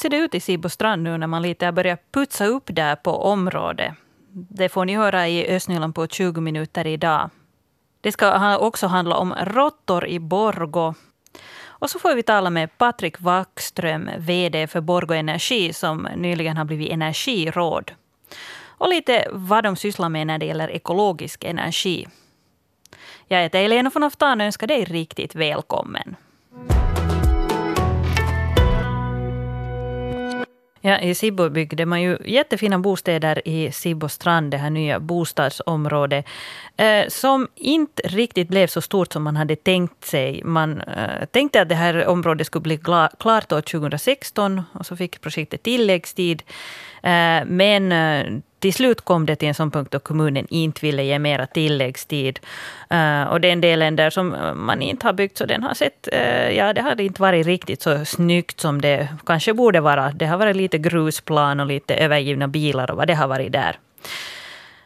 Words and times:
ser 0.00 0.08
det 0.08 0.16
ut 0.16 0.34
i 0.34 0.40
Sibostrand 0.40 1.02
nu 1.02 1.18
när 1.18 1.26
man 1.26 1.42
lite 1.42 1.64
har 1.64 1.72
börjat 1.72 2.12
putsa 2.12 2.46
upp 2.46 2.64
där 2.66 2.96
på 2.96 3.10
området? 3.10 3.94
Det 4.32 4.68
får 4.68 4.84
ni 4.84 4.96
höra 4.96 5.28
i 5.28 5.56
Östnyland 5.56 5.94
på 5.94 6.06
20 6.06 6.40
minuter 6.40 6.86
idag. 6.86 7.30
Det 8.00 8.12
ska 8.12 8.58
också 8.58 8.86
handla 8.86 9.16
om 9.16 9.34
råttor 9.34 10.06
i 10.06 10.18
Borgo. 10.18 10.94
Och 11.62 11.90
så 11.90 11.98
får 11.98 12.14
vi 12.14 12.22
tala 12.22 12.50
med 12.50 12.78
Patrik 12.78 13.20
Wackström, 13.20 14.10
VD 14.18 14.66
för 14.66 14.80
Borgo 14.80 15.14
Energi, 15.14 15.72
som 15.72 16.08
nyligen 16.16 16.56
har 16.56 16.64
blivit 16.64 16.92
energiråd. 16.92 17.92
Och 18.64 18.88
lite 18.88 19.28
vad 19.32 19.64
de 19.64 19.76
sysslar 19.76 20.08
med 20.08 20.26
när 20.26 20.38
det 20.38 20.46
gäller 20.46 20.70
ekologisk 20.70 21.44
energi. 21.44 22.08
Jag 23.28 23.42
heter 23.42 23.64
Elena 23.64 23.90
von 23.94 24.02
Aftan 24.02 24.40
och 24.40 24.46
önskar 24.46 24.66
dig 24.66 24.84
riktigt 24.84 25.34
välkommen. 25.34 26.16
Ja, 30.82 30.98
I 31.00 31.14
Sibbo 31.14 31.50
byggde 31.50 31.86
man 31.86 32.02
ju 32.02 32.18
jättefina 32.24 32.78
bostäder 32.78 33.48
i 33.48 33.72
Sibbo 33.72 34.08
strand, 34.08 34.50
det 34.50 34.56
här 34.56 34.70
nya 34.70 35.00
bostadsområdet, 35.00 36.24
eh, 36.76 37.08
som 37.08 37.48
inte 37.54 38.02
riktigt 38.02 38.48
blev 38.48 38.66
så 38.66 38.80
stort 38.80 39.12
som 39.12 39.22
man 39.22 39.36
hade 39.36 39.56
tänkt 39.56 40.04
sig. 40.04 40.44
Man 40.44 40.80
eh, 40.80 41.24
tänkte 41.30 41.62
att 41.62 41.68
det 41.68 41.74
här 41.74 42.06
området 42.06 42.46
skulle 42.46 42.62
bli 42.62 42.78
klart 42.78 43.52
år 43.52 43.60
2016 43.60 44.62
och 44.72 44.86
så 44.86 44.96
fick 44.96 45.20
projektet 45.20 45.62
tilläggstid. 45.62 46.42
Eh, 47.02 47.44
men 47.46 47.92
eh, 47.92 48.40
till 48.60 48.74
slut 48.74 49.00
kom 49.00 49.26
det 49.26 49.36
till 49.36 49.48
en 49.48 49.54
sån 49.54 49.70
punkt 49.70 49.92
då 49.92 49.98
kommunen 49.98 50.46
inte 50.50 50.86
ville 50.86 51.02
ge 51.02 51.18
mera 51.18 51.46
tilläggstid. 51.46 52.40
Uh, 52.94 53.22
och 53.22 53.40
den 53.40 53.60
delen 53.60 53.96
där 53.96 54.10
som 54.10 54.36
man 54.56 54.82
inte 54.82 55.06
har 55.06 55.12
byggt, 55.12 55.38
så 55.38 55.46
den 55.46 55.62
har 55.62 55.74
sett, 55.74 56.08
uh, 56.12 56.50
ja 56.56 56.72
det 56.72 56.80
har 56.80 57.00
inte 57.00 57.22
varit 57.22 57.46
riktigt 57.46 57.82
så 57.82 58.04
snyggt 58.04 58.60
som 58.60 58.80
det 58.80 59.08
kanske 59.26 59.54
borde 59.54 59.80
vara. 59.80 60.10
Det 60.10 60.26
har 60.26 60.38
varit 60.38 60.56
lite 60.56 60.78
grusplan 60.78 61.60
och 61.60 61.66
lite 61.66 61.94
övergivna 61.94 62.48
bilar 62.48 62.90
och 62.90 62.96
vad 62.96 63.06
det 63.06 63.14
har 63.14 63.28
varit 63.28 63.52
där. 63.52 63.78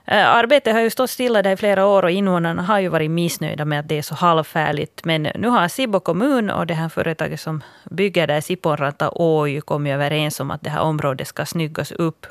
Eh, 0.06 0.28
arbetet 0.28 0.74
har 0.74 0.80
ju 0.80 0.90
stått 0.90 1.10
stilla 1.10 1.42
där 1.42 1.52
i 1.52 1.56
flera 1.56 1.86
år 1.86 2.02
och 2.02 2.10
invånarna 2.10 2.62
har 2.62 2.80
ju 2.80 2.88
varit 2.88 3.10
missnöjda 3.10 3.64
med 3.64 3.80
att 3.80 3.88
det 3.88 3.98
är 3.98 4.02
så 4.02 4.14
halvfärdigt. 4.14 5.04
Men 5.04 5.22
nu 5.22 5.48
har 5.48 5.68
Sibbo 5.68 6.00
kommun 6.00 6.50
och 6.50 6.66
det 6.66 6.74
här 6.74 6.88
företaget 6.88 7.40
som 7.40 7.62
bygger 7.90 8.26
där, 8.26 8.40
Siponranta 8.40 9.10
Oy, 9.14 9.60
kommit 9.60 9.92
överens 9.92 10.40
om 10.40 10.50
att 10.50 10.62
det 10.62 10.70
här 10.70 10.80
området 10.80 11.28
ska 11.28 11.46
snyggas 11.46 11.92
upp. 11.92 12.26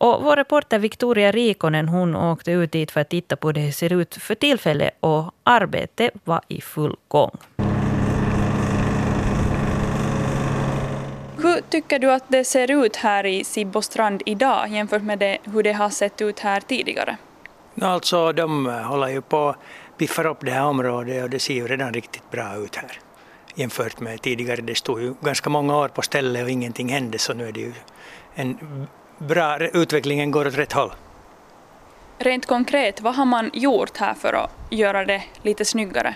Och 0.00 0.22
vår 0.22 0.36
reporter 0.36 0.78
Victoria 0.78 1.32
Rikonen 1.32 1.88
hon 1.88 2.16
åkte 2.16 2.52
ut 2.52 2.72
dit 2.72 2.90
för 2.90 3.00
att 3.00 3.08
titta 3.08 3.36
på 3.36 3.48
hur 3.48 3.52
det 3.52 3.72
ser 3.72 3.92
ut 3.92 4.14
för 4.14 4.34
tillfället 4.34 4.96
och 5.00 5.34
arbetet 5.42 6.10
var 6.24 6.40
i 6.48 6.60
full 6.60 6.96
gång. 7.08 7.30
Hur 11.36 11.60
tycker 11.70 11.98
du 11.98 12.12
att 12.12 12.24
det 12.28 12.44
ser 12.44 12.70
ut 12.84 12.96
här 12.96 13.26
i 13.26 13.44
Sibbostrand 13.44 14.22
idag 14.26 14.68
jämfört 14.68 15.02
med 15.02 15.18
det, 15.18 15.38
hur 15.44 15.62
det 15.62 15.72
har 15.72 15.90
sett 15.90 16.20
ut 16.20 16.40
här 16.40 16.60
tidigare? 16.60 17.16
Alltså, 17.80 18.32
de 18.32 18.66
håller 18.66 19.08
ju 19.08 19.20
på 19.20 19.48
att 19.48 19.56
piffa 19.98 20.28
upp 20.28 20.38
det 20.40 20.50
här 20.50 20.64
området 20.64 21.22
och 21.22 21.30
det 21.30 21.38
ser 21.38 21.54
ju 21.54 21.66
redan 21.66 21.92
riktigt 21.94 22.30
bra 22.30 22.56
ut 22.56 22.76
här 22.76 22.98
jämfört 23.54 24.00
med 24.00 24.22
tidigare. 24.22 24.60
Det 24.60 24.74
stod 24.74 25.02
ju 25.02 25.14
ganska 25.20 25.50
många 25.50 25.76
år 25.76 25.88
på 25.88 26.02
stället 26.02 26.42
och 26.42 26.50
ingenting 26.50 26.88
hände 26.88 27.18
så 27.18 27.34
nu 27.34 27.48
är 27.48 27.52
det 27.52 27.60
ju 27.60 27.72
en 28.34 28.58
bra, 29.20 29.58
utvecklingen 29.58 30.30
går 30.30 30.46
åt 30.46 30.54
rätt 30.54 30.72
håll. 30.72 30.92
Rent 32.18 32.46
konkret, 32.46 33.00
vad 33.00 33.14
har 33.14 33.24
man 33.24 33.50
gjort 33.52 33.96
här 33.96 34.14
för 34.14 34.32
att 34.32 34.50
göra 34.70 35.04
det 35.04 35.22
lite 35.42 35.64
snyggare? 35.64 36.14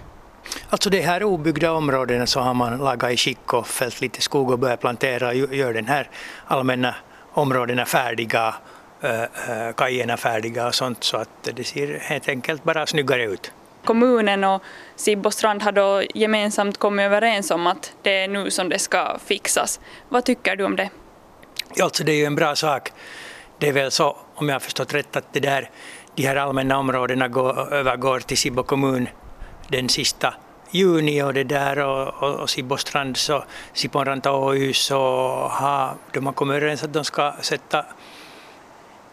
Alltså 0.69 0.91
de 0.91 1.01
här 1.01 1.23
obyggda 1.25 1.73
områdena 1.73 2.27
så 2.27 2.41
har 2.41 2.55
man 2.55 2.79
lagat 2.79 3.13
i 3.13 3.17
skick 3.17 3.53
och 3.53 3.67
fällt 3.67 4.01
lite 4.01 4.21
skog 4.21 4.51
och 4.51 4.59
börjat 4.59 4.81
plantera 4.81 5.29
och 5.29 5.35
gör 5.35 5.73
den 5.73 5.87
här 5.87 6.11
allmänna 6.47 6.95
områdena 7.33 7.85
färdiga, 7.85 8.55
äh, 9.01 9.73
kajerna 9.77 10.17
färdiga 10.17 10.67
och 10.67 10.75
sånt 10.75 11.05
så 11.05 11.17
att 11.17 11.49
det 11.55 11.65
ser 11.65 11.99
helt 11.99 12.29
enkelt 12.29 12.65
bara 12.65 12.87
snyggare 12.87 13.25
ut. 13.25 13.53
Kommunen 13.85 14.45
och 14.45 14.63
Sibbostrand 14.97 15.63
har 15.63 15.73
då 15.73 16.03
gemensamt 16.15 16.79
kommit 16.79 17.05
överens 17.05 17.51
om 17.51 17.67
att 17.67 17.93
det 18.03 18.11
är 18.11 18.29
nu 18.29 18.51
som 18.51 18.69
det 18.69 18.79
ska 18.79 19.19
fixas. 19.25 19.81
Vad 20.09 20.25
tycker 20.25 20.57
du 20.57 20.65
om 20.65 20.77
det? 20.77 20.91
Alltså 21.83 22.05
det 22.05 22.13
är 22.13 22.17
ju 22.17 22.25
en 22.25 22.35
bra 22.35 22.57
sak. 22.57 22.93
Det 23.59 23.69
är 23.69 23.73
väl 23.73 23.91
så, 23.91 24.17
om 24.35 24.49
jag 24.49 24.55
har 24.55 24.61
förstått 24.61 24.95
rätt, 24.95 25.17
att 25.17 25.33
det 25.33 25.41
där, 25.41 25.71
de 26.15 26.23
här 26.23 26.37
allmänna 26.37 26.79
områdena 26.79 27.29
går, 27.29 27.75
övergår 27.75 28.21
till 28.21 28.39
Sibbo 28.39 28.63
kommun 28.63 29.09
den 29.69 29.89
sista 29.89 30.35
juni 30.71 31.23
och 31.23 31.35
det 31.35 31.45
där 31.45 31.79
och, 31.79 32.23
och, 32.23 32.41
och 32.41 32.51
Sibbostrand 32.51 33.17
så 33.17 33.45
Siponranta 33.73 34.33
Oy 34.33 34.73
så 34.73 34.99
har 35.51 35.95
de 36.13 36.27
har 36.27 36.33
kommit 36.33 36.57
överens 36.57 36.85
att 36.85 36.93
de 36.93 37.05
ska 37.05 37.35
sätta 37.41 37.87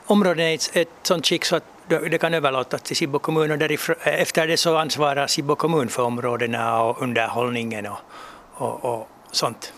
områdena 0.05 0.51
i 0.51 0.53
ett, 0.53 0.69
ett 0.73 0.89
sånt 1.03 1.28
skick 1.28 1.45
så 1.45 1.55
att 1.55 1.63
det 1.88 2.17
kan 2.17 2.33
överlåtas 2.33 2.81
till 2.81 2.95
Sibbo 2.95 3.19
kommun 3.19 3.51
och 3.51 3.57
därifrån, 3.57 3.95
efter 4.03 4.47
det 4.47 4.57
så 4.57 4.78
ansvarar 4.78 5.28
Sibbo 5.28 5.55
kommun 5.55 5.89
för 5.89 6.03
områdena 6.03 6.83
och 6.83 7.01
underhållningen 7.01 7.85
och, 7.85 7.99
och, 8.53 8.85
och 8.85 9.07
sånt. 9.31 9.73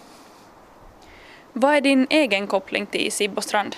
Vad 1.54 1.76
är 1.76 1.82
din 1.82 2.08
egen 2.10 2.48
koppling 2.48 2.86
till 2.86 3.12
Sibbostrand? 3.12 3.76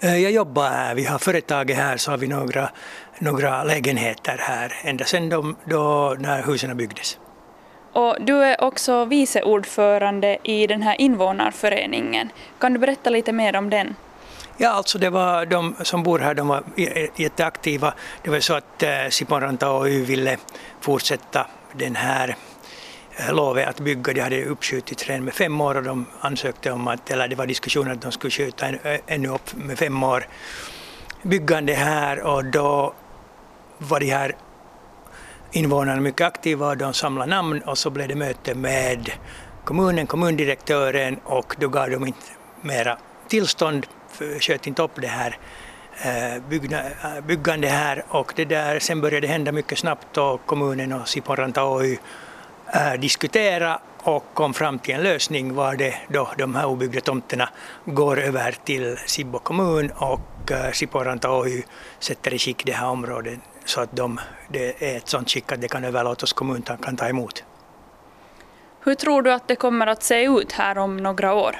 Eh, 0.00 0.16
jag 0.16 0.32
jobbar 0.32 0.68
här, 0.68 0.94
vi 0.94 1.04
har 1.04 1.18
företaget 1.18 1.76
här 1.76 1.96
så 1.96 2.10
har 2.10 2.18
vi 2.18 2.26
några, 2.26 2.70
några 3.18 3.64
lägenheter 3.64 4.36
här 4.38 4.72
ända 4.82 5.04
sedan 5.04 5.28
de, 5.28 5.56
då, 5.64 6.16
när 6.18 6.42
husen 6.42 6.76
byggdes. 6.76 7.18
Och 7.92 8.16
du 8.20 8.34
är 8.44 8.64
också 8.64 9.04
vice 9.04 9.42
ordförande 9.42 10.38
i 10.42 10.66
den 10.66 10.82
här 10.82 11.00
invånarföreningen. 11.00 12.28
Kan 12.58 12.72
du 12.72 12.78
berätta 12.78 13.10
lite 13.10 13.32
mer 13.32 13.56
om 13.56 13.70
den? 13.70 13.94
Ja, 14.56 14.70
alltså 14.70 14.98
det 14.98 15.10
var 15.10 15.46
de 15.46 15.74
som 15.82 16.02
bor 16.02 16.18
här, 16.18 16.34
de 16.34 16.48
var 16.48 16.62
jätteaktiva. 17.16 17.94
Det 18.22 18.30
var 18.30 18.40
så 18.40 18.54
att 18.54 18.82
eh, 18.82 19.08
Siponranta 19.10 19.70
och 19.70 19.88
Y 19.88 20.04
ville 20.04 20.36
fortsätta 20.80 21.46
den 21.72 21.96
här 21.96 22.36
lovet 23.28 23.68
att 23.68 23.80
bygga. 23.80 24.12
De 24.12 24.20
hade 24.20 24.44
uppskjutit 24.44 25.08
redan 25.08 25.24
med 25.24 25.34
fem 25.34 25.60
år 25.60 25.76
och 25.76 25.82
de 25.82 26.06
ansökte 26.20 26.72
om 26.72 26.88
att, 26.88 27.10
eller 27.10 27.28
det 27.28 27.36
var 27.36 27.46
diskussioner 27.46 27.92
att 27.92 28.02
de 28.02 28.12
skulle 28.12 28.30
skjuta 28.30 28.66
ännu 29.06 29.28
upp 29.28 29.54
med 29.54 29.78
fem 29.78 30.02
år 30.02 30.26
byggande 31.22 31.72
här. 31.72 32.20
Och 32.20 32.44
då 32.44 32.94
var 33.78 34.00
de 34.00 34.10
här 34.10 34.36
invånarna 35.52 36.00
mycket 36.00 36.26
aktiva 36.26 36.68
och 36.68 36.76
de 36.76 36.94
samlade 36.94 37.30
namn. 37.30 37.60
Och 37.60 37.78
så 37.78 37.90
blev 37.90 38.08
det 38.08 38.14
möte 38.14 38.54
med 38.54 39.10
kommunen, 39.64 40.06
kommundirektören 40.06 41.20
och 41.24 41.56
då 41.58 41.68
gav 41.68 41.90
de 41.90 42.06
inte 42.06 42.26
mera 42.60 42.98
tillstånd, 43.28 43.86
sköt 44.40 44.66
inte 44.66 44.82
upp 44.82 44.90
det 44.94 45.06
här 45.06 45.38
eh, 46.02 46.34
eh, 46.34 46.40
byggande 47.26 47.68
här. 47.68 48.04
Och 48.08 48.32
det 48.36 48.44
där, 48.44 48.78
sen 48.78 49.00
började 49.00 49.26
det 49.26 49.32
hända 49.32 49.52
mycket 49.52 49.78
snabbt 49.78 50.18
och 50.18 50.46
kommunen 50.46 50.92
och 50.92 51.08
Sipoonranta 51.08 51.64
Oy 51.64 51.98
diskutera 52.98 53.80
och 54.02 54.24
kom 54.34 54.54
fram 54.54 54.78
till 54.78 54.94
en 54.94 55.02
lösning 55.02 55.54
var 55.54 55.76
det 55.76 55.94
då 56.08 56.28
de 56.38 56.54
här 56.54 56.66
obyggda 56.66 57.00
tomterna 57.00 57.48
går 57.84 58.20
över 58.20 58.56
till 58.64 58.96
Sibbo 59.06 59.38
kommun 59.38 59.90
och 59.90 60.50
äh, 60.50 60.72
Siporanta 60.72 61.38
Oy 61.38 61.64
sätter 61.98 62.34
i 62.34 62.38
skick 62.38 62.66
det 62.66 62.72
här 62.72 62.88
området 62.88 63.38
så 63.64 63.80
att 63.80 63.96
de, 63.96 64.20
det 64.48 64.92
är 64.92 64.96
ett 64.96 65.08
sådant 65.08 65.30
skick 65.30 65.52
att 65.52 65.60
det 65.60 65.68
kan 65.68 65.84
överlåtas 65.84 66.32
kommun 66.32 66.62
kan 66.62 66.96
ta 66.96 67.08
emot. 67.08 67.44
Hur 68.80 68.94
tror 68.94 69.22
du 69.22 69.32
att 69.32 69.48
det 69.48 69.56
kommer 69.56 69.86
att 69.86 70.02
se 70.02 70.24
ut 70.24 70.52
här 70.52 70.78
om 70.78 70.96
några 70.96 71.34
år? 71.34 71.56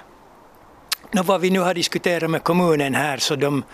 No, 1.13 1.23
vad 1.23 1.41
vi 1.41 1.51
nu 1.51 1.61
har 1.61 1.75
diskuterat 1.75 2.31
med 2.31 2.43
kommunen 2.43 2.95
här 2.95 3.17
så 3.17 3.37
de 3.37 3.65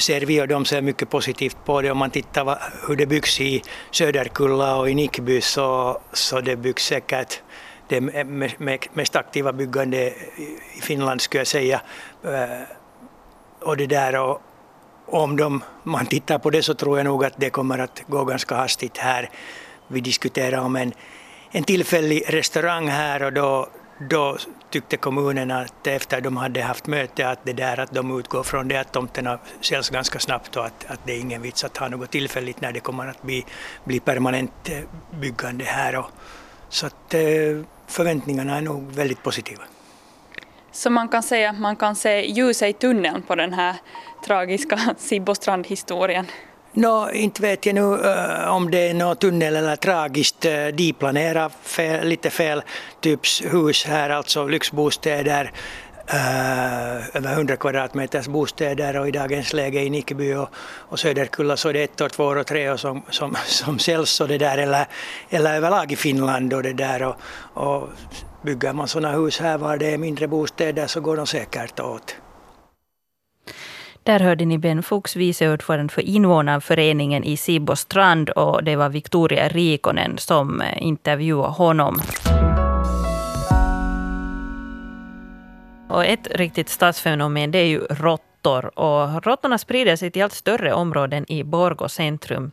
ser 0.00 0.20
vi 0.20 0.42
och 0.42 0.48
de 0.48 0.64
ser 0.64 0.82
mycket 0.82 1.10
positivt 1.10 1.56
på 1.64 1.82
det. 1.82 1.90
Om 1.90 1.98
man 1.98 2.10
tittar 2.10 2.72
hur 2.88 2.96
det 2.96 3.06
byggs 3.06 3.40
i 3.40 3.62
Söderkulla 3.90 4.76
och 4.76 4.90
i 4.90 4.94
Nickby 4.94 5.40
så, 5.40 6.00
så 6.12 6.40
det 6.40 6.56
byggs 6.56 6.84
säkert 6.84 7.42
det 7.88 8.00
mest 8.92 9.16
aktiva 9.16 9.52
byggande 9.52 10.12
i 10.76 10.80
Finland 10.80 11.20
skulle 11.20 11.40
jag 11.40 11.46
säga. 11.46 11.80
Eh, 12.24 12.62
och 13.60 13.76
det 13.76 13.86
där 13.86 14.20
och 14.20 14.42
om 15.06 15.36
de, 15.36 15.64
man 15.82 16.06
tittar 16.06 16.38
på 16.38 16.50
det 16.50 16.62
så 16.62 16.74
tror 16.74 16.98
jag 16.98 17.04
nog 17.04 17.24
att 17.24 17.34
det 17.36 17.50
kommer 17.50 17.78
att 17.78 18.02
gå 18.06 18.24
ganska 18.24 18.54
hastigt 18.54 18.98
här. 18.98 19.30
Vi 19.88 20.00
diskuterar 20.00 20.58
om 20.58 20.76
en, 20.76 20.92
en 21.50 21.64
tillfällig 21.64 22.24
restaurang 22.28 22.88
här 22.88 23.22
och 23.22 23.32
då, 23.32 23.68
då 23.98 24.36
tyckte 24.70 24.96
kommunen 24.96 25.50
att 25.50 25.86
efter 25.86 26.20
de 26.20 26.36
hade 26.36 26.62
haft 26.62 26.86
möte 26.86 27.28
att 27.28 27.38
det 27.44 27.52
där 27.52 27.80
att 27.80 27.92
de 27.92 28.18
utgår 28.18 28.42
från 28.42 28.68
det 28.68 28.76
att 28.76 28.92
tomterna 28.92 29.38
säljs 29.60 29.90
ganska 29.90 30.18
snabbt 30.18 30.56
och 30.56 30.66
att, 30.66 30.86
att 30.88 31.00
det 31.04 31.12
är 31.12 31.20
ingen 31.20 31.42
vits 31.42 31.64
att 31.64 31.76
ha 31.76 31.88
något 31.88 32.10
tillfälligt 32.10 32.60
när 32.60 32.72
det 32.72 32.80
kommer 32.80 33.06
att 33.06 33.22
bli, 33.22 33.44
bli 33.84 34.00
permanent 34.00 34.68
eh, 34.68 34.78
byggande 35.20 35.64
här. 35.64 35.96
Och, 35.96 36.10
så 36.68 36.86
att 36.86 37.14
eh, 37.14 37.20
förväntningarna 37.86 38.56
är 38.56 38.62
nog 38.62 38.92
väldigt 38.92 39.22
positiva. 39.22 39.62
Så 40.72 40.90
man 40.90 41.08
kan 41.08 41.22
säga 41.22 41.50
att 41.50 41.58
man 41.58 41.76
kan 41.76 41.96
se 41.96 42.30
ljus 42.30 42.62
i 42.62 42.72
tunneln 42.72 43.22
på 43.22 43.34
den 43.34 43.52
här 43.52 43.76
tragiska 44.24 44.78
Sibbostrand-historien? 44.98 46.26
No, 46.78 47.10
inte 47.12 47.42
vet 47.42 47.66
jag 47.66 47.74
nu 47.74 47.80
uh, 47.80 48.48
om 48.48 48.70
det 48.70 48.88
är 48.88 48.94
någon 48.94 49.16
tunnel 49.16 49.56
eller 49.56 49.76
tragiskt. 49.76 50.44
Eh, 50.44 50.52
uh, 50.52 50.68
de 50.68 50.92
planerar 50.92 51.48
fel, 51.48 52.08
lite 52.08 52.30
fel 52.30 52.62
typs 53.00 53.42
hus 53.44 53.84
här, 53.84 54.10
alltså 54.10 54.46
lyxbostäder. 54.46 55.52
Uh, 56.14 57.16
över 57.16 57.32
100 57.32 57.56
kvadratmeters 57.56 58.28
bostäder 58.28 58.96
och 58.96 59.08
i 59.08 59.10
dagens 59.10 59.52
läge 59.52 59.80
i 59.80 59.90
Nickeby 59.90 60.34
och, 60.34 60.48
och 60.58 60.98
Söderkulla 60.98 61.56
så 61.56 61.68
är 61.68 61.72
det 61.72 61.82
ett 61.82 62.00
och 62.00 62.12
två 62.12 62.24
och 62.24 62.46
tre 62.46 62.70
och 62.70 62.80
som, 62.80 63.02
som, 63.10 63.36
som 63.46 63.78
säljs 63.78 64.20
och 64.20 64.28
det 64.28 64.38
där, 64.38 64.58
eller, 64.58 64.86
eller 65.30 65.56
överlag 65.56 65.92
i 65.92 65.96
Finland 65.96 66.54
och 66.54 66.62
det 66.62 66.72
där. 66.72 67.02
Och, 67.02 67.16
och 67.54 67.88
bygger 68.42 68.72
man 68.72 68.88
sådana 68.88 69.16
hus 69.16 69.40
här 69.40 69.58
var 69.58 69.76
det 69.76 69.86
är 69.86 69.98
mindre 69.98 70.28
bostäder 70.28 70.86
så 70.86 71.00
går 71.00 71.16
de 71.16 71.26
säkert 71.26 71.80
åt. 71.80 72.16
Där 74.08 74.20
hörde 74.20 74.44
ni 74.44 74.58
Ben 74.58 74.82
Fuchs, 74.82 75.16
vice 75.16 75.52
ordförande 75.52 75.92
för 75.92 76.02
invånarföreningen 76.02 77.24
i 77.24 77.36
Sibostrand 77.36 78.30
och 78.30 78.64
det 78.64 78.76
var 78.76 78.88
Victoria 78.88 79.48
Rikonen 79.48 80.18
som 80.18 80.60
eh, 80.60 80.82
intervjuade 80.82 81.52
honom. 81.52 82.00
Och 85.88 86.04
ett 86.04 86.28
riktigt 86.30 86.68
stadsfenomen 86.68 87.50
det 87.50 87.58
är 87.58 87.66
ju 87.66 87.80
råttor. 87.80 88.78
Och 88.78 89.24
råttorna 89.24 89.58
sprider 89.58 89.96
sig 89.96 90.10
till 90.10 90.22
allt 90.22 90.32
större 90.32 90.72
områden 90.72 91.32
i 91.32 91.44
Borgå 91.44 91.88
centrum. 91.88 92.50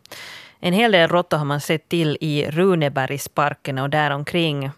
En 0.59 0.73
hel 0.73 0.91
del 0.91 1.09
råttor 1.09 1.37
har 1.37 1.45
man 1.45 1.61
sett 1.61 1.89
till 1.89 2.17
i 2.21 2.51
Runebergsparken 2.51 3.77
och 3.77 3.89
däromkring. 3.89 4.71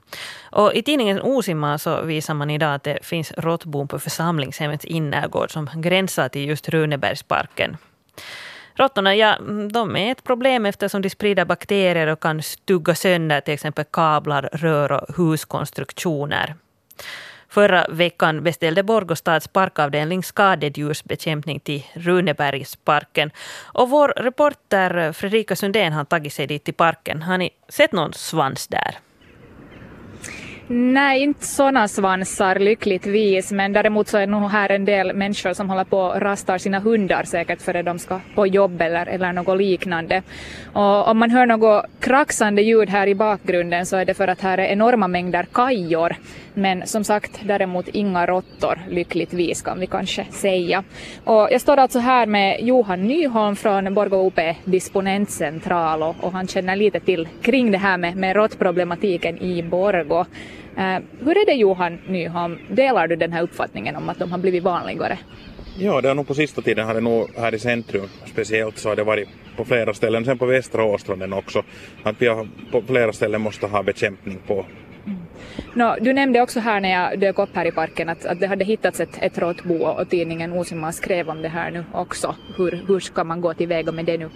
Och 0.52 0.74
I 0.74 0.84
tidningen 0.84 1.22
Osima 1.22 1.78
så 1.78 2.02
visar 2.02 2.34
man 2.34 2.50
idag 2.50 2.74
att 2.74 2.84
det 2.84 3.06
finns 3.06 3.32
råttbon 3.32 3.88
på 3.88 4.00
församlingshemmets 4.00 4.86
innergård 4.86 5.52
som 5.52 5.70
gränsar 5.76 6.30
till 6.30 6.48
just 6.48 6.70
Runebergsparken. 6.70 7.78
Råttorna 8.74 9.16
ja, 9.16 9.38
de 9.72 9.96
är 9.96 10.12
ett 10.12 10.24
problem 10.24 10.66
eftersom 10.66 11.02
de 11.02 11.10
sprider 11.10 11.46
bakterier 11.46 12.08
och 12.08 12.20
kan 12.20 12.44
stugga 12.44 12.96
sönder 12.96 13.42
till 13.42 13.54
exempel 13.54 13.86
kablar, 13.92 14.50
rör 14.54 14.92
och 14.92 15.16
huskonstruktioner. 15.18 16.56
Förra 17.50 17.86
veckan 17.90 18.44
beställde 18.44 18.84
Borgåstads 18.84 19.48
parkavdelning 19.48 20.24
skadedjursbekämpning 20.24 21.60
till 21.60 21.84
Runebergsparken. 21.94 23.32
Och 23.64 23.90
vår 23.90 24.08
reporter 24.08 25.12
Fredrika 25.14 25.56
Sundén 25.56 25.94
har 25.94 26.06
tagit 26.06 26.34
sig 26.34 26.48
dit 26.48 26.64
till 26.64 26.74
parken. 26.74 27.22
Har 27.22 27.38
ni 27.38 27.50
sett 27.70 27.92
någon 27.92 28.14
svans 28.14 28.68
där? 28.68 28.98
Nej, 30.70 31.22
inte 31.24 31.46
sådana 31.46 31.88
svansar 31.88 32.56
lyckligtvis, 32.60 33.52
men 33.52 33.74
däremot 33.74 34.08
så 34.08 34.18
är 34.18 34.28
nog 34.28 34.50
här 34.52 34.72
en 34.72 34.86
del 34.86 35.14
människor 35.14 35.54
som 35.54 35.70
håller 35.70 35.84
på 35.84 36.00
och 36.00 36.22
rastar 36.22 36.58
sina 36.58 36.80
hundar 36.80 37.24
säkert 37.24 37.62
före 37.62 37.84
de 37.84 38.00
ska 38.00 38.20
på 38.36 38.48
jobb 38.48 38.82
eller, 38.82 39.06
eller 39.06 39.34
något 39.34 39.58
liknande. 39.58 40.22
Och 40.74 41.08
om 41.08 41.18
man 41.18 41.32
hör 41.32 41.46
något 41.46 41.86
kraxande 42.00 42.62
ljud 42.62 42.90
här 42.90 43.08
i 43.08 43.16
bakgrunden 43.16 43.86
så 43.86 43.98
är 43.98 44.06
det 44.06 44.14
för 44.14 44.28
att 44.28 44.42
här 44.42 44.58
är 44.58 44.66
enorma 44.66 45.08
mängder 45.08 45.48
kajor. 45.52 46.16
Men 46.54 46.88
som 46.88 47.04
sagt, 47.04 47.40
däremot 47.44 47.88
inga 47.88 48.26
råttor, 48.26 48.80
lyckligtvis 48.90 49.62
kan 49.62 49.80
vi 49.80 49.88
kanske 49.88 50.26
säga. 50.32 50.84
Och 51.24 51.48
jag 51.52 51.62
står 51.62 51.78
alltså 51.78 52.00
här 52.00 52.26
med 52.26 52.60
Johan 52.62 53.08
Nyholm 53.08 53.56
från 53.56 53.94
Borgå 53.94 54.28
UP 54.28 54.40
disponentcentral 54.64 56.04
och, 56.04 56.16
och 56.20 56.32
han 56.32 56.48
känner 56.48 56.76
lite 56.76 57.00
till 57.00 57.28
kring 57.42 57.72
det 57.72 57.78
här 57.78 57.98
med, 57.98 58.16
med 58.16 58.36
råttproblematiken 58.36 59.38
i 59.38 59.64
Borgå. 59.64 60.26
Uh, 60.78 61.00
hur 61.20 61.38
är 61.38 61.46
det 61.46 61.54
Johan 61.54 62.00
Nyholm, 62.08 62.58
delar 62.70 63.08
du 63.08 63.16
den 63.16 63.34
här 63.34 63.42
uppfattningen 63.42 63.96
om 63.96 64.10
att 64.10 64.20
de 64.20 64.32
har 64.32 64.40
blivit 64.40 64.64
vanligare? 64.64 65.18
Ja, 65.80 66.02
det 66.02 66.08
har 66.08 66.16
nog 66.16 66.28
på 66.28 66.34
sista 66.34 66.62
tiden 66.62 66.88
har 66.88 66.94
det 66.94 67.02
nog 67.02 67.30
här 67.38 67.56
i 67.56 67.60
centrum 67.60 68.10
speciellt 68.26 68.78
så 68.78 68.90
har 68.90 68.96
det 68.96 69.04
varit 69.04 69.30
på 69.58 69.66
flera 69.66 69.94
ställen, 69.94 70.26
sen 70.26 70.38
på 70.38 70.46
västra 70.46 70.84
Åstranden 70.84 71.34
också, 71.34 71.64
att 72.04 72.22
vi 72.22 72.28
har 72.28 72.48
på 72.72 72.82
flera 72.82 73.14
ställen 73.14 73.42
måste 73.42 73.68
ha 73.68 73.84
bekämpning 73.84 74.40
på. 74.48 74.66
Mm. 75.06 75.20
No, 75.74 75.96
du 76.02 76.14
nämnde 76.14 76.42
också 76.42 76.60
här 76.60 76.80
när 76.80 76.92
jag 76.92 77.20
dök 77.20 77.40
upp 77.40 77.56
här 77.56 77.66
i 77.66 77.72
parken 77.72 78.10
att, 78.10 78.26
att 78.26 78.40
det 78.40 78.48
hade 78.48 78.66
hittats 78.66 79.00
ett, 79.00 79.18
ett 79.22 79.38
råttbo 79.38 79.76
och 79.76 80.10
tidningen 80.10 80.54
Osima 80.54 80.92
skrev 80.92 81.30
om 81.30 81.42
det 81.42 81.50
här 81.50 81.72
nu 81.72 81.84
också. 81.94 82.36
Hur, 82.58 82.84
hur 82.88 83.00
ska 83.00 83.24
man 83.24 83.42
gå 83.42 83.54
tillväga 83.54 83.92
med 83.92 84.06
det 84.06 84.18
nu? 84.18 84.30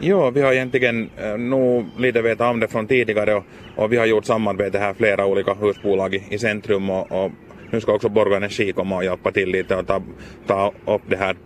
Ja, 0.00 0.30
vi 0.30 0.40
har 0.40 0.52
egentligen 0.52 1.10
eh, 1.16 1.36
nog 1.36 1.84
lite 1.98 2.22
vetat 2.22 2.50
om 2.50 2.60
det 2.60 2.68
från 2.68 2.86
tidigare 2.86 3.34
och, 3.34 3.44
och, 3.76 3.92
vi 3.92 3.96
har 3.96 4.06
gjort 4.06 4.24
samarbete 4.24 4.78
här, 4.78 4.94
flera 4.94 5.26
olika 5.26 5.54
husbolag 5.54 6.14
i, 6.14 6.22
i 6.30 6.38
centrum 6.38 6.90
och, 6.90 7.24
och 7.24 7.30
nu 7.70 7.80
ska 7.80 7.92
också 7.92 8.08
Borgå 8.08 8.34
Energi 8.34 8.72
komma 8.72 8.96
och 8.96 9.04
hjälpa 9.04 9.32
till 9.32 9.48
lite 9.48 9.76
och 9.76 9.86
ta, 9.86 10.02
ta 10.46 10.72
upp 10.86 11.02
det 11.06 11.16
här 11.16 11.36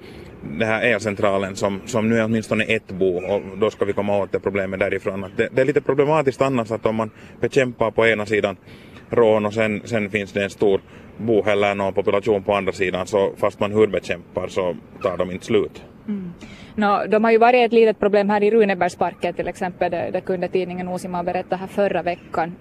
det 0.58 0.64
här 0.64 0.82
elcentralen 0.82 1.56
som, 1.56 1.80
som 1.86 2.08
nu 2.08 2.18
är 2.18 2.24
åtminstone 2.24 2.64
ett 2.64 2.92
bo 2.92 3.16
och 3.16 3.42
då 3.58 3.70
ska 3.70 3.84
vi 3.84 3.92
komma 3.92 4.18
åt 4.18 4.32
det 4.32 4.40
problemet 4.40 4.80
därifrån. 4.80 5.26
Det, 5.36 5.48
det 5.52 5.60
är 5.60 5.66
lite 5.66 5.80
problematiskt 5.80 6.42
annars 6.42 6.70
att 6.70 6.86
om 6.86 6.96
man 6.96 7.10
bekämpar 7.40 7.90
på 7.90 8.06
ena 8.06 8.26
sidan 8.26 8.56
rån 9.10 9.46
och 9.46 9.54
sen, 9.54 9.82
sen 9.84 10.10
finns 10.10 10.32
det 10.32 10.44
en 10.44 10.50
stor 10.50 10.80
bo 11.16 11.44
eller 11.44 11.74
någon 11.74 11.92
population 11.92 12.42
på 12.42 12.54
andra 12.54 12.72
sidan 12.72 13.06
så 13.06 13.32
fast 13.36 13.60
man 13.60 13.72
hurbekämpar 13.72 14.48
så 14.48 14.76
tar 15.02 15.16
de 15.16 15.30
inte 15.30 15.46
slut. 15.46 15.82
Mm. 16.08 16.32
No, 16.78 17.06
de 17.08 17.24
har 17.24 17.30
ju 17.30 17.38
varit 17.38 17.66
ett 17.66 17.72
litet 17.72 17.98
problem 17.98 18.30
här 18.30 18.42
i 18.42 18.50
Runebergsparken 18.50 19.34
till 19.34 19.48
exempel, 19.48 19.90
det, 19.90 20.10
det 20.12 20.20
kunde 20.20 20.48
tidningen 20.48 20.88
Osima 20.88 21.22
berätta 21.22 21.56
här 21.56 21.66
förra 21.66 22.02
veckan. 22.02 22.56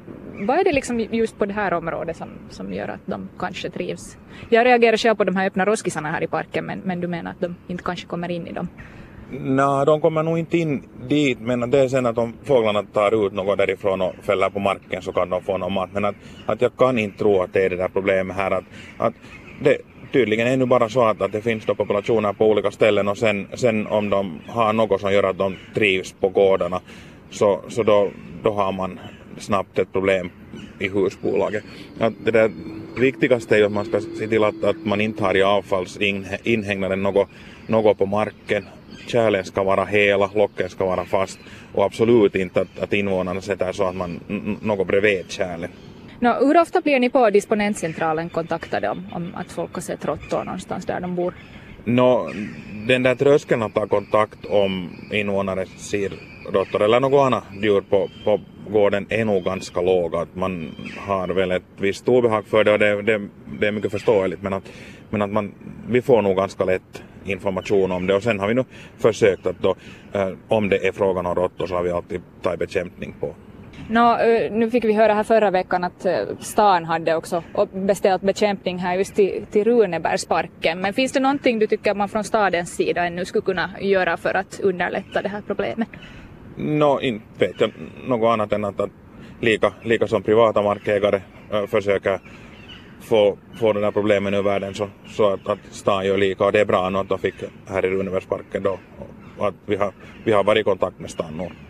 Vad 0.48 0.60
är 0.60 0.64
det 0.64 0.72
liksom 0.72 1.00
just 1.00 1.40
på 1.40 1.46
det 1.46 1.54
här 1.54 1.74
området 1.74 2.18
som, 2.18 2.30
som 2.50 2.74
gör 2.74 2.88
att 2.88 3.00
de 3.06 3.30
kanske 3.40 3.70
trivs? 3.70 4.18
Jag 4.50 4.66
reagerar 4.66 4.98
själv 4.98 5.16
på 5.16 5.24
de 5.24 5.36
här 5.36 5.48
öppna 5.48 5.66
roskisarna 5.66 6.12
här 6.12 6.24
i 6.24 6.28
parken 6.28 6.66
men, 6.66 6.80
men 6.80 7.02
du 7.02 7.08
menar 7.08 7.32
att 7.32 7.40
de 7.40 7.56
inte 7.68 7.84
kanske 7.84 8.08
kommer 8.08 8.32
in 8.32 8.48
i 8.48 8.52
dem? 8.52 8.68
Nej, 9.32 9.86
de 9.86 10.02
kommer 10.02 10.24
nog 10.24 10.40
inte 10.40 10.58
in 10.58 10.84
dit, 11.08 11.40
men 11.40 11.72
det 11.72 11.80
är 11.80 11.88
sen 11.88 12.06
att 12.06 12.18
om 12.18 12.34
fåglarna 12.44 12.84
tar 12.84 13.26
ut 13.26 13.34
något 13.34 13.58
därifrån 13.58 14.02
och 14.02 14.14
fäller 14.22 14.50
på 14.50 14.60
marken 14.60 15.02
så 15.02 15.12
kan 15.14 15.30
de 15.30 15.42
få 15.42 15.58
någon 15.58 15.74
mat. 15.74 15.90
Men 15.94 16.06
att, 16.06 16.16
att 16.46 16.62
jag 16.62 16.76
kan 16.78 16.98
inte 16.98 17.18
tro 17.18 17.42
att 17.42 17.54
det 17.54 17.66
är 17.66 17.70
det 17.70 17.76
där 17.76 17.90
problemet 17.94 18.36
här. 18.36 18.52
Att, 18.52 18.64
att 18.98 19.14
det, 19.64 19.78
tydligen 20.12 20.48
är 20.48 20.58
nu 20.58 20.66
bara 20.66 20.90
så 20.90 21.04
att, 21.04 21.22
att 21.22 21.32
det 21.32 21.42
finns 21.42 21.66
då 21.66 21.76
populationer 21.76 22.34
på 22.34 22.50
olika 22.50 22.72
ställen 22.72 23.08
och 23.08 23.18
sen, 23.18 23.48
sen 23.54 23.88
om 23.88 24.10
de 24.10 24.40
har 24.48 24.74
något 24.74 25.02
som 25.02 25.14
gör 25.14 25.24
att 25.24 25.38
de 25.38 25.56
trivs 25.76 26.12
på 26.20 26.30
gårdarna 26.30 26.82
så, 27.30 27.62
så 27.68 27.84
då, 27.84 28.10
då 28.44 28.52
har 28.52 28.72
man 28.72 29.00
snabbt 29.38 29.80
ett 29.80 29.94
problem 29.94 30.30
i 30.80 30.90
husbolaget. 30.90 31.64
Att 32.00 32.14
det 32.26 32.32
där 32.32 32.52
viktigaste 32.98 33.58
är 33.58 33.64
att 33.64 33.72
man 33.72 33.86
ska 33.86 34.00
se 34.00 34.28
till 34.28 34.44
att, 34.44 34.64
att 34.64 34.86
man 34.86 35.02
inte 35.02 35.24
har 35.24 35.38
i 35.38 35.44
avfallsinhägnaden 35.44 37.04
något, 37.04 37.28
något 37.68 37.98
på 37.98 38.06
marken. 38.06 38.66
Kärlen 39.08 39.46
ska 39.46 39.64
vara 39.64 39.86
hela, 39.86 40.30
locken 40.36 40.70
ska 40.70 40.86
vara 40.86 41.06
fast 41.06 41.40
och 41.74 41.86
absolut 41.86 42.36
inte 42.36 42.62
att, 42.62 42.80
att 42.80 42.94
invånarna 42.94 43.42
sätter 43.42 43.72
så 43.72 43.84
att 43.84 43.96
man 43.96 44.20
något 44.62 44.88
bredvid 44.88 45.26
kärlen. 45.28 45.70
No, 46.20 46.30
hur 46.30 46.62
ofta 46.62 46.82
blir 46.82 47.00
ni 47.00 47.10
på 47.10 47.30
disponentcentralen 47.30 48.30
kontaktade 48.30 48.90
om, 48.90 49.08
om 49.12 49.36
att 49.36 49.52
folk 49.52 49.74
har 49.74 49.82
sett 49.82 50.06
råttor 50.06 50.44
någonstans 50.44 50.86
där 50.86 51.00
de 51.00 51.16
bor? 51.16 51.34
No, 51.84 52.30
den 52.88 53.04
där 53.04 53.16
tröskeln 53.16 53.64
att 53.64 53.74
ta 53.74 53.88
kontakt 53.88 54.46
om 54.46 54.90
invånare 55.12 55.66
ser 55.66 56.12
råttor 56.52 56.82
eller 56.82 57.00
något 57.00 57.26
annat 57.26 57.44
djur 57.62 57.82
på, 57.82 58.10
på 58.24 58.40
gården 58.70 59.06
är 59.10 59.26
nog 59.26 59.44
ganska 59.44 59.82
låg. 59.82 60.16
Att 60.16 60.36
man 60.36 60.76
har 60.98 61.28
väl 61.28 61.52
ett 61.52 61.64
visst 61.78 62.10
obehag 62.10 62.48
för 62.48 62.64
det 62.64 62.72
och 62.72 62.80
det, 62.80 63.02
det, 63.02 63.28
det 63.60 63.68
är 63.68 63.72
mycket 63.72 63.92
förståeligt 63.92 64.42
men 64.42 64.54
att, 64.54 64.64
men 65.10 65.22
att 65.22 65.32
man, 65.32 65.54
vi 65.90 66.02
får 66.02 66.22
nog 66.22 66.36
ganska 66.36 66.66
lätt 66.66 67.04
information 67.26 67.92
om 67.92 68.08
det 68.08 68.16
och 68.16 68.24
sen 68.24 68.40
har 68.40 68.48
vi 68.48 68.54
nu 68.54 68.64
försökt 68.98 69.46
att 69.46 69.62
då, 69.62 69.76
eh, 70.14 70.30
om 70.48 70.70
det 70.70 70.88
är 70.88 70.92
frågan 70.92 71.26
om 71.26 71.36
råttor 71.36 71.68
så 71.68 71.76
har 71.76 71.84
vi 71.84 71.92
alltid 71.92 72.22
tagit 72.42 72.60
bekämpning 72.60 73.16
på 73.20 73.36
No, 73.90 74.20
eh, 74.20 74.52
nu 74.52 74.70
fick 74.70 74.84
vi 74.84 74.94
höra 74.94 75.14
här 75.14 75.24
förra 75.24 75.52
veckan 75.52 75.84
att 75.84 76.06
eh, 76.06 76.20
stan 76.40 76.86
hade 76.86 77.16
också 77.16 77.44
beställt 77.74 78.22
bekämpning 78.22 78.78
här 78.78 78.96
just 78.96 79.16
till, 79.16 79.46
till 79.52 79.64
Runebergsparken. 79.64 80.82
Men 80.82 80.94
finns 80.94 81.12
det 81.12 81.20
någonting 81.20 81.60
du 81.60 81.68
tycker 81.68 81.96
man 81.96 82.10
från 82.10 82.24
stadens 82.24 82.76
sida 82.76 83.06
ännu 83.06 83.26
skulle 83.26 83.42
kunna 83.42 83.70
göra 83.82 84.18
för 84.18 84.34
att 84.34 84.60
underlätta 84.60 85.22
det 85.22 85.30
här 85.30 85.42
problemet? 85.48 85.88
Nå, 86.56 87.02
inte 87.02 87.26
vet 87.40 87.62
jag 87.62 87.72
något 88.08 88.34
annat 88.34 88.54
än 88.54 88.66
att, 88.66 88.80
att 88.80 88.90
lika, 89.40 89.74
lika 89.84 90.08
som 90.08 90.24
privata 90.24 90.62
markägare 90.62 91.22
äh, 91.52 91.66
försöker 91.66 92.20
få, 93.02 93.38
få 93.60 93.74
den 93.74 93.84
här 93.84 93.92
problemen 93.92 94.34
ur 94.34 94.42
världen 94.42 94.74
så, 94.74 94.90
så 95.08 95.34
att, 95.34 95.50
att 95.50 95.60
stan 95.72 96.06
gör 96.06 96.18
lika 96.18 96.46
och 96.46 96.52
det 96.52 96.60
är 96.60 96.66
bra 96.66 96.90
nu 96.90 96.98
att 96.98 97.10
de 97.10 97.20
fick 97.20 97.36
här 97.68 97.86
i 97.86 97.90
Runebergsparken 97.90 98.64
då 98.64 98.80
och 99.38 99.48
att 99.48 99.56
vi 99.66 99.76
har, 99.76 99.92
vi 100.24 100.32
har 100.32 100.44
varit 100.44 100.62
i 100.62 100.64
kontakt 100.64 101.00
med 101.00 101.10
stan 101.10 101.38
nu. 101.38 101.67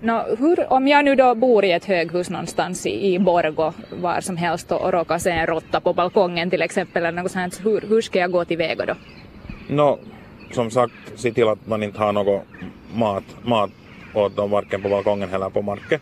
No, 0.00 0.36
hur, 0.38 0.72
om 0.72 0.88
jag 0.88 1.04
nu 1.04 1.14
då 1.14 1.34
bor 1.34 1.64
i 1.64 1.72
ett 1.72 1.84
höghus 1.84 2.30
någonstans 2.30 2.86
i, 2.86 3.14
i 3.14 3.18
Borgå, 3.18 3.72
var 3.90 4.20
som 4.20 4.36
helst 4.36 4.72
och, 4.72 4.80
och 4.80 4.92
råkar 4.92 5.18
se 5.18 5.30
en 5.30 5.46
råtta 5.46 5.80
på 5.80 5.92
balkongen 5.92 6.50
till 6.50 6.62
exempel 6.62 7.04
eller 7.04 7.22
något 7.22 7.32
sånt, 7.32 7.60
hur, 7.64 7.80
hur 7.80 8.00
ska 8.00 8.18
jag 8.18 8.30
gå 8.30 8.44
tillväga 8.44 8.84
då? 8.86 8.94
No, 9.68 9.98
som 10.52 10.70
sagt, 10.70 10.94
se 11.14 11.32
till 11.32 11.48
att 11.48 11.66
man 11.66 11.82
inte 11.82 11.98
har 11.98 12.12
något 12.12 12.42
mat, 12.94 13.24
mat 13.42 13.70
åt 14.14 14.36
dem 14.36 14.50
varken 14.50 14.82
på 14.82 14.88
balkongen 14.88 15.34
eller 15.34 15.50
på 15.50 15.62
marken. 15.62 16.00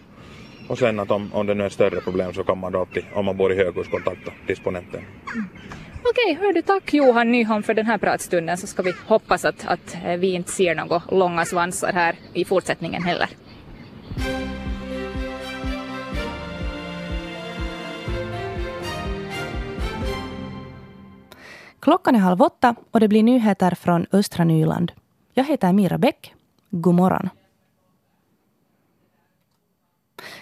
Och 0.69 0.79
sen 0.79 1.01
att 1.01 1.11
om, 1.11 1.31
om 1.35 1.47
det 1.47 1.55
nu 1.55 1.63
är 1.63 1.67
ett 1.67 1.73
större 1.73 2.01
problem 2.01 2.33
så 2.33 2.45
kan 2.45 2.59
man 2.59 2.73
då 2.73 2.81
alltid, 2.81 3.05
om 3.15 3.25
man 3.25 3.37
bor 3.37 3.53
i 3.53 3.57
höghus, 3.57 3.89
kontakta 3.89 4.33
disponenten. 4.47 5.01
Mm. 5.01 5.49
Okej, 6.11 6.39
hör 6.41 6.53
du 6.53 6.63
tack 6.63 6.95
Johan 6.95 7.31
Nyholm 7.31 7.63
för 7.63 7.75
den 7.75 7.87
här 7.87 7.99
pratstunden 7.99 8.59
så 8.59 8.67
ska 8.67 8.83
vi 8.83 8.93
hoppas 9.07 9.45
att, 9.45 9.67
att 9.67 9.97
vi 10.19 10.35
inte 10.35 10.51
ser 10.51 10.75
några 10.75 11.03
långa 11.11 11.45
svansar 11.45 11.93
här 11.93 12.15
i 12.33 12.45
fortsättningen 12.45 13.03
heller. 13.03 13.29
Klockan 21.81 22.15
är 22.15 22.19
halv 22.19 22.43
åtta 22.43 22.75
och 22.91 23.01
det 23.01 23.09
blir 23.09 23.23
nyheter 23.23 23.71
från 23.71 24.07
östra 24.13 24.45
Nyland. 24.45 24.93
Jag 25.35 25.45
heter 25.45 25.73
Mira 25.73 25.99
Bäck. 25.99 26.35
God 26.71 26.95
morgon. 26.95 27.29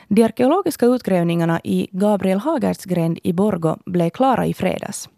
De 0.09 0.23
arkeologiska 0.23 0.87
utgrävningarna 0.87 1.61
i 1.65 1.89
Gabriel 1.91 2.39
Hagerts 2.39 2.85
gränd 2.85 3.19
i 3.23 3.33
Borgo 3.33 3.77
blev 3.87 4.11
klara 4.11 4.47
i 4.47 4.55
fredags. 4.55 5.09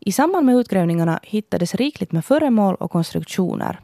I 0.00 0.12
samband 0.12 0.46
med 0.46 0.56
utgrävningarna 0.56 1.20
hittades 1.22 1.74
rikligt 1.74 2.12
med 2.12 2.24
föremål 2.24 2.74
och 2.74 2.90
konstruktioner. 2.90 3.80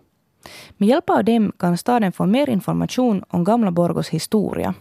Med 0.76 0.88
hjälp 0.88 1.10
av 1.10 1.24
dem 1.24 1.52
kan 1.58 1.78
staden 1.78 2.12
få 2.12 2.26
mer 2.26 2.50
information 2.50 3.24
om 3.28 3.44
gamla 3.44 3.70
Borgos 3.70 4.08
historia. 4.08 4.74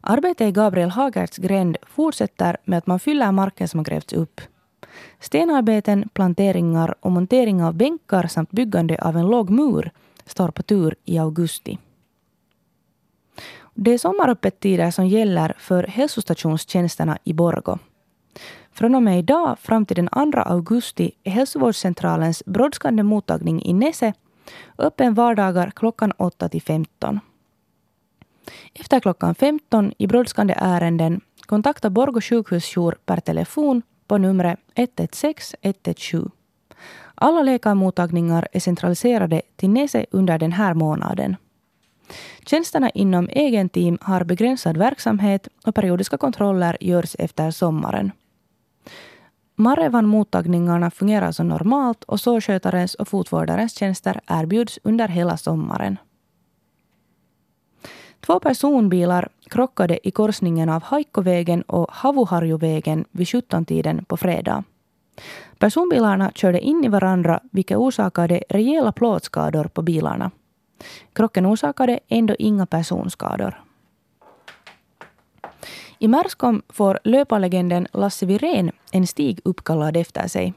Arbetet 0.00 0.48
i 0.48 0.52
Gabriel 0.52 0.90
Hagerts 0.90 1.38
gränd 1.38 1.76
fortsätter 1.86 2.56
med 2.64 2.78
att 2.78 2.86
man 2.86 2.98
fyller 2.98 3.32
marken 3.32 3.68
som 3.68 3.78
har 3.78 3.84
grävts 3.84 4.12
upp. 4.12 4.40
Stenarbeten, 5.20 6.08
planteringar 6.12 6.94
och 7.00 7.12
montering 7.12 7.62
av 7.62 7.74
bänkar 7.74 8.26
samt 8.26 8.50
byggande 8.50 8.98
av 9.02 9.16
en 9.16 9.26
låg 9.26 9.50
mur 9.50 9.90
står 10.26 10.48
på 10.48 10.62
tur 10.62 10.94
i 11.04 11.18
augusti. 11.18 11.78
Det 13.74 13.90
är 13.90 13.98
sommaröppettider 13.98 14.90
som 14.90 15.06
gäller 15.06 15.54
för 15.58 15.82
hälsostationstjänsterna 15.82 17.18
i 17.24 17.32
Borgo. 17.32 17.78
Från 18.72 18.94
och 18.94 19.02
med 19.02 19.18
idag 19.18 19.58
fram 19.58 19.86
till 19.86 19.96
den 19.96 20.32
2 20.32 20.40
augusti 20.40 21.10
är 21.24 21.30
hälsovårdscentralens 21.30 22.42
brådskande 22.46 23.02
mottagning 23.02 23.62
i 23.62 23.72
Nese 23.72 24.12
öppen 24.78 25.14
vardagar 25.14 25.70
klockan 25.70 26.12
8 26.16 26.48
till 26.48 26.62
15. 26.62 27.20
Efter 28.74 29.00
klockan 29.00 29.34
15 29.34 29.92
i 29.98 30.06
brådskande 30.06 30.54
ärenden 30.56 31.20
kontakta 31.46 31.90
Borgå 31.90 32.20
sjukhusjour 32.20 32.96
per 33.06 33.20
telefon 33.20 33.82
på 34.06 34.18
numret 34.18 34.58
116 34.74 35.58
117. 35.62 36.30
Alla 37.14 37.42
läkarmottagningar 37.42 38.48
är 38.52 38.60
centraliserade 38.60 39.42
till 39.56 39.70
Nese 39.70 40.06
under 40.10 40.38
den 40.38 40.52
här 40.52 40.74
månaden. 40.74 41.36
Tjänsterna 42.46 42.90
inom 42.90 43.28
egen 43.32 43.68
team 43.68 43.98
har 44.00 44.24
begränsad 44.24 44.76
verksamhet 44.76 45.48
och 45.64 45.74
periodiska 45.74 46.16
kontroller 46.18 46.76
görs 46.80 47.16
efter 47.18 47.50
sommaren. 47.50 48.12
Marevan-mottagningarna 49.56 50.90
fungerar 50.90 51.32
som 51.32 51.48
normalt 51.48 52.04
och 52.04 52.20
sårskötarens 52.20 52.94
och 52.94 53.08
fotvårdarens 53.08 53.78
tjänster 53.78 54.20
erbjuds 54.26 54.78
under 54.82 55.08
hela 55.08 55.36
sommaren. 55.36 55.96
Två 58.20 58.40
personbilar 58.40 59.28
krockade 59.50 60.08
i 60.08 60.10
korsningen 60.10 60.68
av 60.68 60.82
Haikkovägen 60.82 61.62
och 61.62 61.86
Havuharjuvägen 61.90 63.04
vid 63.10 63.26
17-tiden 63.26 64.04
på 64.04 64.16
fredag. 64.16 64.64
Personbilarna 65.58 66.32
körde 66.34 66.60
in 66.60 66.84
i 66.84 66.88
varandra 66.88 67.40
vilket 67.52 67.76
orsakade 67.76 68.42
rejäla 68.48 68.92
plåtskador 68.92 69.64
på 69.64 69.82
bilarna. 69.82 70.30
Krocken 71.12 71.46
orsakade 71.46 72.00
ändå 72.08 72.34
inga 72.38 72.66
personskador. 72.66 73.65
I 75.98 76.08
Märskom 76.08 76.62
får 76.68 76.98
löparlegenden 77.04 77.86
Lasse 77.92 78.26
Wirén 78.26 78.72
en 78.92 79.06
stig 79.06 79.40
uppkallad 79.44 79.96
efter 79.96 80.28
sig. 80.28 80.54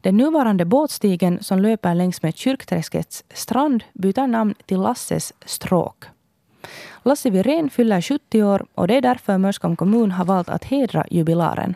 Den 0.00 0.16
nuvarande 0.16 0.64
båtstigen 0.64 1.42
som 1.42 1.58
löper 1.58 1.94
längs 1.94 2.22
med 2.22 2.36
Kyrkträskets 2.36 3.24
strand 3.34 3.84
byter 3.92 4.26
namn 4.26 4.54
till 4.66 4.80
Lasses 4.80 5.32
stråk. 5.44 6.04
Lasse 7.02 7.30
Wirén 7.30 7.70
fyller 7.70 8.00
70 8.00 8.42
år 8.42 8.66
och 8.74 8.88
det 8.88 8.96
är 8.96 9.00
därför 9.00 9.38
Mörskom 9.38 9.76
kommun 9.76 10.10
har 10.10 10.24
valt 10.24 10.48
att 10.48 10.64
hedra 10.64 11.06
jubilaren. 11.10 11.74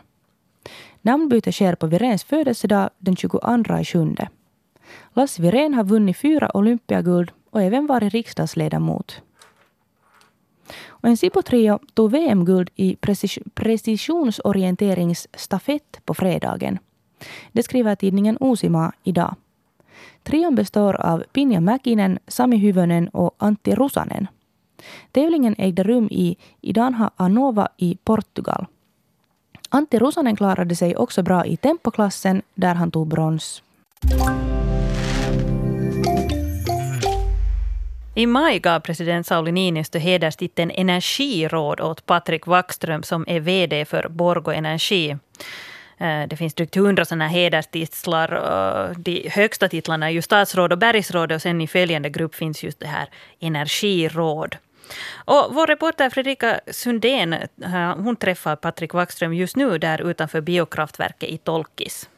Namnbyte 1.01 1.51
sker 1.51 1.75
på 1.75 1.87
Wiréns 1.87 2.23
födelsedag 2.23 2.89
den 2.97 3.15
22 3.15 3.39
juli. 3.93 4.27
Lasse 5.13 5.41
Wirén 5.41 5.73
har 5.73 5.83
vunnit 5.83 6.17
fyra 6.17 6.57
olympiaguld 6.57 7.31
och 7.49 7.61
även 7.61 7.87
varit 7.87 8.13
riksdagsledamot. 8.13 9.21
Och 10.87 11.09
en 11.09 11.17
Sipo-trio 11.17 11.79
tog 11.93 12.11
VM-guld 12.11 12.69
i 12.75 12.97
precisionsorienteringsstafett 13.55 16.01
på 16.05 16.13
fredagen. 16.13 16.79
Det 17.51 17.63
skriver 17.63 17.95
tidningen 17.95 18.37
Uusimaa 18.41 18.91
idag. 19.03 19.35
Trion 20.23 20.55
består 20.55 21.01
av 21.01 21.23
Pinja 21.33 21.61
Mäkinen, 21.61 22.19
Sami 22.27 22.57
Hyvönen 22.57 23.07
och 23.07 23.35
Antti 23.37 23.75
Rusanen. 23.75 24.27
Tävlingen 25.11 25.55
ägde 25.57 25.83
rum 25.83 26.07
i 26.11 26.37
Idanha 26.61 27.11
Anova 27.15 27.67
i 27.77 27.97
Portugal. 28.03 28.65
Antti 29.69 29.99
Rusanen 29.99 30.35
klarade 30.35 30.75
sig 30.75 30.95
också 30.95 31.23
bra 31.23 31.45
i 31.45 31.57
tempoklassen 31.57 32.41
där 32.55 32.75
han 32.75 32.91
tog 32.91 33.07
brons. 33.07 33.63
I 38.17 38.25
maj 38.25 38.59
gav 38.59 38.79
president 38.79 39.27
Sauli 39.27 39.51
Niinistö 39.51 39.99
hederstiteln 39.99 40.71
energiråd 40.71 41.81
åt 41.81 42.05
Patrik 42.05 42.47
Wackström 42.47 43.03
som 43.03 43.25
är 43.27 43.39
VD 43.39 43.85
för 43.85 44.07
Borgo 44.09 44.51
Energi. 44.51 45.17
Eh, 45.97 46.27
det 46.27 46.37
finns 46.37 46.53
drygt 46.53 46.75
hundra 46.75 47.05
sådana 47.05 47.27
hederstitlar. 47.27 48.93
De 48.97 49.29
högsta 49.29 49.67
titlarna 49.67 50.05
är 50.05 50.09
ju 50.09 50.21
statsråd 50.21 50.71
och 50.71 50.77
bergsråd 50.77 51.31
och 51.31 51.41
sen 51.41 51.61
i 51.61 51.67
följande 51.67 52.09
grupp 52.09 52.35
finns 52.35 52.63
just 52.63 52.79
det 52.79 52.87
här 52.87 53.09
energiråd. 53.39 54.57
Och 55.15 55.47
vår 55.51 55.67
reporter 55.67 56.09
Fredrika 56.09 56.59
Sundén 56.67 57.33
eh, 57.33 57.95
hon 57.95 58.15
träffar 58.15 58.55
Patrik 58.55 58.93
Wackström 58.93 59.33
just 59.33 59.55
nu 59.55 59.77
där 59.77 60.09
utanför 60.09 60.41
biokraftverket 60.41 61.29
i 61.29 61.37
Tolkis. 61.37 62.09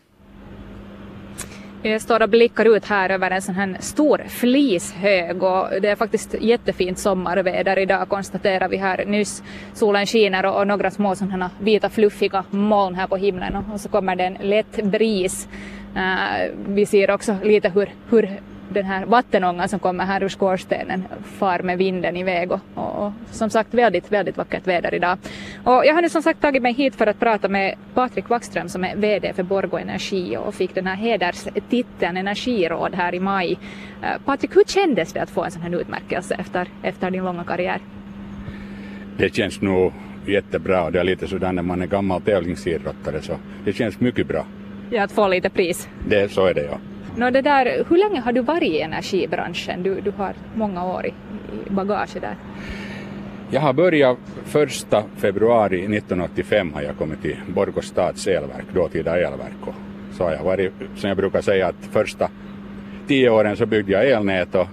Eh, 1.84 1.92
Jag 1.92 2.02
står 2.02 2.22
och 2.22 2.30
blickar 2.30 2.76
ut 2.76 2.86
här 2.86 3.10
över 3.10 3.32
en 3.32 3.42
sån 3.42 3.56
här 3.56 3.78
stor 3.80 4.22
flishög 4.28 5.44
och 5.44 5.68
det 5.82 5.90
är 5.90 5.96
faktiskt 5.96 6.36
jättefint 6.42 7.00
sommarväder 7.00 7.80
idag 7.80 8.10
konstaterar 8.10 8.70
vi 8.70 8.78
här 8.78 9.06
nyss. 9.06 9.44
Solen 9.74 10.06
skiner 10.06 10.46
och, 10.46 10.68
några 10.68 10.92
små 10.92 11.16
sådana 11.16 11.52
vita 11.60 11.90
fluffiga 11.90 12.44
moln 12.50 12.96
här 12.96 13.08
på 13.08 13.16
himlen 13.18 13.56
och, 13.56 13.80
så 13.80 13.90
kommer 13.90 14.16
det 14.16 14.24
en 14.24 14.38
lätt 14.42 14.84
bris. 14.84 15.48
Eh, 15.96 16.52
vi 16.68 16.86
ser 16.86 17.12
också 17.12 17.36
lite 17.44 17.70
hur, 17.70 17.90
hur 18.10 18.40
den 18.70 18.86
här 18.86 19.06
vattenångan 19.06 19.70
som 19.70 19.80
kommer 19.80 20.06
här 20.06 20.24
ur 20.24 20.30
skorstenen 20.30 21.04
far 21.24 21.60
med 21.60 21.78
vinden 21.78 22.18
iväg 22.18 22.52
och, 22.52 22.60
och, 22.74 23.06
och, 23.06 23.12
som 23.32 23.50
sagt 23.50 23.74
väldigt, 23.74 24.12
väldigt 24.12 24.38
vackert 24.38 24.68
väder 24.68 24.94
idag. 24.94 25.18
Och 25.64 25.86
jag 25.86 25.94
har 25.94 26.02
nu 26.02 26.10
som 26.10 26.22
sagt 26.22 26.42
tagit 26.42 26.62
mig 26.62 26.74
hit 26.74 26.96
för 26.96 27.08
att 27.08 27.20
prata 27.20 27.50
med 27.50 27.76
Patrik 27.94 28.30
Wackström 28.30 28.70
som 28.70 28.84
är 28.84 28.96
VD 28.96 29.34
för 29.34 29.44
Borgo 29.44 29.78
Energi 29.78 30.38
och 30.38 30.56
fick 30.56 30.76
den 30.76 30.88
här 30.88 30.96
hederstiteln 30.96 32.18
energiråd 32.18 32.96
här 32.96 33.16
i 33.16 33.20
maj. 33.20 33.52
Uh, 33.52 34.22
Patrik, 34.26 34.56
hur 34.56 34.64
kändes 34.64 35.14
det 35.14 35.22
att 35.22 35.30
få 35.30 35.44
en 35.44 35.52
sån 35.52 35.62
här 35.62 35.76
utmärkelse 35.82 36.36
efter, 36.36 36.68
efter 36.84 37.12
din 37.12 37.24
långa 37.24 37.44
karriär? 37.44 37.82
Det 39.18 39.36
känns 39.36 39.62
nog 39.62 39.94
jättebra. 40.26 40.92
Det 40.92 41.00
är 41.00 41.04
lite 41.04 41.28
sådär 41.28 41.52
när 41.52 41.64
man 41.64 41.82
är 41.82 41.88
gammal 41.88 42.22
tävlingsidrottare 42.22 43.22
så 43.22 43.34
det 43.66 43.74
känns 43.74 44.00
mycket 44.00 44.28
bra. 44.28 44.46
Ja, 44.90 45.04
att 45.04 45.12
få 45.12 45.28
lite 45.28 45.50
pris. 45.50 45.90
Det, 46.08 46.32
så 46.32 46.46
är 46.46 46.54
det 46.54 46.64
ja. 46.64 46.78
Nå, 47.18 47.30
det 47.30 47.42
där, 47.42 47.86
hur 47.90 47.98
länge 47.98 48.20
har 48.20 48.32
du 48.32 48.42
varit 48.42 48.74
i 48.74 48.82
energibranschen? 48.82 49.84
Du, 49.84 50.02
du 50.02 50.12
har 50.12 50.34
många 50.56 50.86
år 50.86 51.06
i, 51.06 51.14
i 51.68 51.70
bagage 51.70 52.18
där. 52.22 52.36
Jag 53.50 53.62
har 53.62 53.74
börjat 53.74 54.18
första 54.46 55.04
februari 55.16 55.80
1985 55.80 56.74
har 56.74 56.82
jag 56.82 56.98
kommit 56.98 57.22
till 57.22 57.36
Borgå 57.48 57.82
stads 57.82 58.28
elverk, 58.28 58.66
dåtida 58.74 59.18
elverk. 59.18 59.62
Och 59.62 59.76
så 60.12 60.24
har 60.24 60.32
jag 60.32 60.44
varit, 60.44 60.74
som 60.96 61.08
jag 61.08 61.18
brukar 61.18 61.42
säga, 61.42 61.68
att 61.68 61.86
första 61.92 62.30
tio 63.08 63.30
åren 63.30 63.58
så 63.58 63.66
byggde 63.66 63.92
jag 63.92 64.10
elnät 64.10 64.56
och 64.56 64.68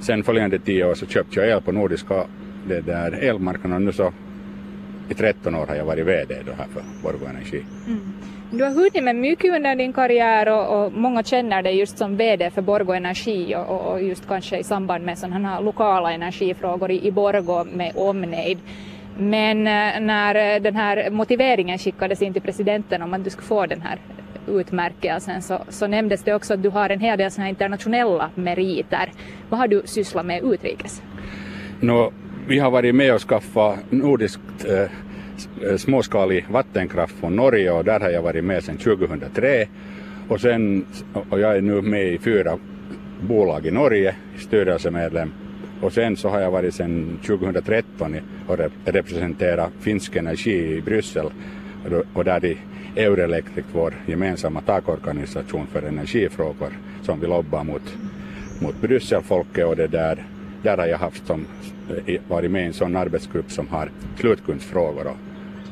sen 0.00 0.22
följande 0.22 0.58
tio 0.58 0.84
år 0.84 0.94
så 0.94 1.06
köpte 1.06 1.40
jag 1.40 1.48
el 1.48 1.62
på 1.62 1.72
nordiska 1.72 2.24
det 2.68 2.80
där 2.80 3.12
elmarknaden. 3.12 3.84
Nu 3.84 3.92
så 3.92 4.12
i 5.08 5.14
13 5.14 5.54
år 5.54 5.66
har 5.66 5.74
jag 5.74 5.84
varit 5.84 6.06
VD 6.06 6.34
då 6.46 6.52
här 6.52 6.66
för 6.72 6.82
Borgå 7.02 7.26
Energi. 7.26 7.64
Mm. 7.86 8.00
Du 8.52 8.64
har 8.64 8.70
hunnit 8.70 9.04
med 9.04 9.16
mycket 9.16 9.54
under 9.54 9.74
din 9.74 9.92
karriär 9.92 10.48
och, 10.48 10.84
och 10.84 10.92
många 10.92 11.22
känner 11.22 11.62
dig 11.62 11.78
just 11.78 11.98
som 11.98 12.16
VD 12.16 12.50
för 12.50 12.62
Borgo 12.62 12.92
Energi 12.92 13.54
och, 13.56 13.92
och, 13.92 14.02
just 14.02 14.28
kanske 14.28 14.58
i 14.58 14.64
samband 14.64 15.04
med 15.04 15.18
sådana 15.18 15.48
här 15.48 15.62
lokala 15.62 16.12
energifrågor 16.12 16.90
i, 16.90 17.06
i 17.06 17.10
Borgo 17.10 17.64
med 17.64 17.92
omnejd. 17.96 18.58
Men 19.18 19.66
eh, 19.66 20.00
när 20.00 20.34
eh, 20.34 20.62
den 20.62 20.76
här 20.76 21.10
motiveringen 21.10 21.78
skickades 21.78 22.22
in 22.22 22.32
till 22.32 22.42
presidenten 22.42 23.02
om 23.02 23.14
att 23.14 23.24
du 23.24 23.30
skulle 23.30 23.46
få 23.46 23.66
den 23.66 23.80
här 23.80 23.98
utmärkelsen 24.48 25.42
så, 25.42 25.58
så 25.68 25.86
nämndes 25.86 26.22
det 26.22 26.34
också 26.34 26.54
att 26.54 26.62
du 26.62 26.68
har 26.68 26.90
en 26.90 27.00
hel 27.00 27.18
del 27.18 27.30
såna 27.30 27.48
internationella 27.48 28.30
meriter. 28.34 29.12
Vad 29.48 29.60
har 29.60 29.68
du 29.68 29.82
sysslat 29.84 30.26
med 30.26 30.42
utrikes? 30.44 31.02
No, 31.80 32.12
vi 32.48 32.58
har 32.58 32.70
varit 32.70 32.94
med 32.94 33.14
och 33.14 33.20
skaffat 33.20 33.78
nordiskt 33.90 34.40
Eh, 34.64 34.90
Eh, 35.62 35.76
småskalig 35.76 36.46
vattenkraft 36.50 37.14
från 37.20 37.36
Norge 37.36 37.70
och 37.70 37.84
där 37.84 38.00
har 38.00 38.10
jag 38.10 38.22
varit 38.22 38.44
med 38.44 38.64
sedan 38.64 38.76
2003. 38.76 39.66
Och, 40.28 40.40
sen, 40.40 40.86
och 41.30 41.40
jag 41.40 41.56
är 41.56 41.60
nu 41.60 41.82
med 41.82 42.12
i 42.12 42.18
fyra 42.18 42.58
bolag 43.20 43.66
i 43.66 43.70
Norge, 43.70 44.14
styrelsemedlem. 44.38 45.32
Och 45.80 45.92
sen 45.92 46.16
så 46.16 46.28
har 46.28 46.40
jag 46.40 46.50
varit 46.50 46.74
sedan 46.74 47.18
2013 47.26 48.16
och 48.46 48.58
representerat 48.84 49.70
finsk 49.80 50.16
energi 50.16 50.76
i 50.76 50.80
Bryssel 50.80 51.26
och 52.12 52.24
där 52.24 52.44
i 52.44 52.58
Eurelectric, 52.96 53.66
vår 53.72 53.94
gemensamma 54.06 54.60
takorganisation 54.60 55.66
för 55.66 55.82
energifrågor, 55.82 56.78
som 57.02 57.20
vi 57.20 57.26
lobbar 57.26 57.64
mot, 57.64 57.96
mot 58.60 58.80
Brysselfolket 58.80 59.66
och 59.66 59.76
det 59.76 59.86
där, 59.86 60.24
där 60.62 60.78
har 60.78 60.86
jag 60.86 60.98
haft 60.98 61.26
som, 61.26 61.46
eh, 62.06 62.20
varit 62.28 62.50
med 62.50 62.62
i 62.62 62.66
en 62.66 62.72
sån 62.72 62.96
arbetsgrupp 62.96 63.50
som 63.52 63.68
har 63.68 63.90
slutkundsfrågor 64.18 65.06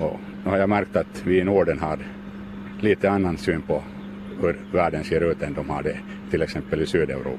och, 0.00 0.20
nu 0.44 0.50
har 0.50 0.58
jag 0.58 0.68
märkt 0.68 0.96
att 0.96 1.22
vi 1.26 1.38
i 1.38 1.44
Norden 1.44 1.78
har 1.78 1.98
lite 2.80 3.10
annan 3.10 3.36
syn 3.36 3.62
på 3.62 3.82
hur 4.40 4.56
världen 4.72 5.04
ser 5.04 5.30
ut 5.30 5.42
än 5.42 5.54
de 5.54 5.70
har 5.70 5.82
det 5.82 5.96
till 6.30 6.42
exempel 6.42 6.82
i 6.82 6.86
Sydeuropa. 6.86 7.38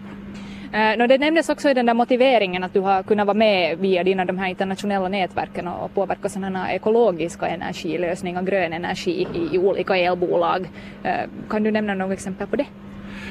Eh, 0.74 0.98
no, 0.98 1.08
det 1.08 1.18
nämndes 1.18 1.50
också 1.50 1.70
i 1.70 1.74
den 1.74 1.86
där 1.86 1.94
motiveringen 1.94 2.64
att 2.64 2.74
du 2.74 2.80
har 2.80 3.04
kunnat 3.04 3.28
vara 3.28 3.38
med 3.38 3.78
via 3.78 4.04
dina 4.04 4.26
de 4.26 4.38
här 4.38 4.48
internationella 4.48 5.10
nätverken 5.10 5.68
och 5.68 5.94
påverka 5.94 6.30
sådana 6.30 6.74
ekologiska 6.74 7.48
energilösningar, 7.48 8.42
grön 8.42 8.74
energi 8.74 9.28
i, 9.34 9.56
i 9.56 9.58
olika 9.58 9.98
elbolag. 9.98 10.70
Eh, 11.04 11.30
kan 11.50 11.64
du 11.64 11.72
nämna 11.72 11.94
några 11.94 12.14
exempel 12.14 12.48
på 12.48 12.56
det? 12.56 12.66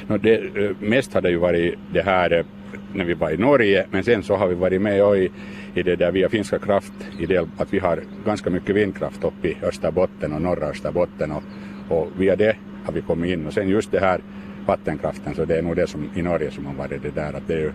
No, 0.07 0.17
det 0.17 0.35
eh, 0.35 0.71
mest 0.79 1.13
har 1.13 1.21
det 1.21 1.29
ju 1.29 1.37
varit 1.37 1.75
det 1.93 2.01
här 2.01 2.45
när 2.93 3.05
vi 3.05 3.13
var 3.13 3.31
i 3.31 3.37
Norge, 3.37 3.85
men 3.91 4.03
sen 4.03 4.23
så 4.23 4.35
har 4.35 4.47
vi 4.47 4.55
varit 4.55 4.81
med 4.81 5.03
och 5.03 5.17
i, 5.17 5.31
i 5.73 5.83
det 5.83 5.95
där 5.95 6.11
via 6.11 6.29
finska 6.29 6.59
kraft, 6.59 6.93
i 7.19 7.25
del 7.25 7.47
att 7.57 7.73
vi 7.73 7.79
har 7.79 7.99
ganska 8.25 8.49
mycket 8.49 8.75
vindkraft 8.75 9.23
uppe 9.23 9.47
i 9.47 9.57
Österbotten 9.63 10.33
och 10.33 10.41
norra 10.41 10.65
Österbotten 10.65 11.31
och, 11.31 11.43
och 11.89 12.07
via 12.17 12.35
det 12.35 12.55
har 12.85 12.93
vi 12.93 13.01
kommit 13.01 13.31
in 13.31 13.47
och 13.47 13.53
sen 13.53 13.69
just 13.69 13.91
det 13.91 13.99
här 13.99 14.21
vattenkraften 14.65 15.35
så 15.35 15.45
det 15.45 15.57
är 15.57 15.61
nog 15.61 15.75
det 15.75 15.87
som 15.87 16.09
i 16.15 16.21
Norge 16.21 16.51
som 16.51 16.65
har 16.65 16.73
varit 16.73 17.01
det 17.01 17.15
där 17.15 17.33
att 17.33 17.47
det 17.47 17.53
är 17.53 17.59
ju 17.59 17.71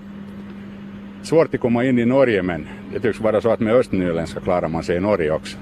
svårt 1.22 1.54
att 1.54 1.60
komma 1.60 1.84
in 1.84 1.98
i 1.98 2.04
Norge 2.04 2.42
men 2.42 2.68
det 2.92 3.00
tycks 3.00 3.20
vara 3.20 3.40
så 3.40 3.50
att 3.50 3.60
med 3.60 3.74
östnyländska 3.74 4.40
klarar 4.40 4.68
man 4.68 4.82
sig 4.82 4.96
i 4.96 5.00
Norge 5.00 5.30
också. 5.30 5.58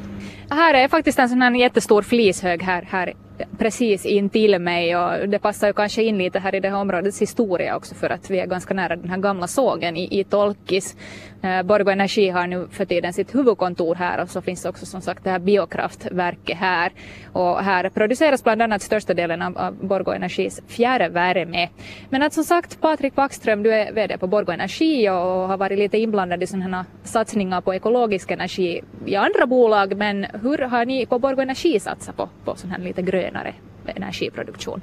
Här 0.51 0.75
är 0.75 0.89
faktiskt 0.89 1.19
en 1.19 1.29
sån 1.29 1.43
här 1.43 1.55
jättestor 1.55 2.03
flishög 2.03 2.62
här, 2.62 2.89
här 2.91 3.12
precis 3.58 4.06
intill 4.06 4.58
mig 4.58 4.96
och 4.96 5.28
det 5.28 5.38
passar 5.38 5.66
ju 5.66 5.72
kanske 5.72 6.02
in 6.02 6.18
lite 6.18 6.38
här 6.38 6.54
i 6.54 6.61
det 6.61 6.68
här 6.68 6.76
områdets 6.76 7.22
historia 7.22 7.76
också 7.76 7.94
för 7.94 8.11
att 8.11 8.30
vi 8.30 8.38
är 8.38 8.46
ganska 8.46 8.75
nära 8.75 8.96
den 8.96 9.11
här 9.11 9.18
gamla 9.18 9.46
sågen 9.46 9.96
i, 9.96 10.20
i 10.20 10.25
Tolkis. 10.25 10.96
Eh, 11.42 11.62
Borgå 11.62 11.90
Energi 11.90 12.28
har 12.28 12.46
nu 12.46 12.68
för 12.70 12.84
tiden 12.84 13.12
sitt 13.12 13.34
huvudkontor 13.34 13.94
här 13.94 14.22
och 14.22 14.30
så 14.30 14.42
finns 14.42 14.64
också 14.64 14.87
som 14.87 15.00
sagt 15.00 15.25
det 15.25 15.30
här 15.30 15.38
biokraftverket 15.38 16.58
här 16.58 16.92
och 17.32 17.62
här 17.62 17.88
produceras 17.88 18.44
bland 18.44 18.62
annat 18.62 18.82
största 18.82 19.14
delen 19.14 19.42
av, 19.42 19.76
Borgå 19.80 20.12
Energis 20.12 20.61
fjärrvärme. 20.68 21.68
Men 22.11 22.22
att 22.22 22.32
som 22.32 22.44
sagt 22.44 22.80
Patrik 22.80 23.14
Backström, 23.14 23.62
du 23.62 23.75
är 23.75 23.92
VD 23.92 24.18
på 24.18 24.26
Borgå 24.26 24.52
Energi 24.52 25.08
och 25.08 25.14
har 25.49 25.56
varit 25.56 25.78
lite 25.78 25.99
inblandad 25.99 26.42
i 26.42 26.46
sådana 26.46 26.76
här 26.76 26.87
satsningar 27.04 27.61
på 27.61 27.75
ekologisk 27.75 28.30
energi 28.30 28.82
i 29.06 29.16
andra 29.16 29.46
bolag 29.46 29.96
men 29.96 30.26
hur 30.42 30.58
har 30.58 30.84
ni 30.84 31.06
på 31.06 31.18
Borgå 31.18 31.42
Energi 31.42 31.80
satsat 31.80 32.16
på, 32.16 32.28
på 32.44 32.56
sån 32.56 32.70
här 32.70 32.78
lite 32.78 33.02
grönare 33.02 33.54
energiproduktion? 33.87 34.82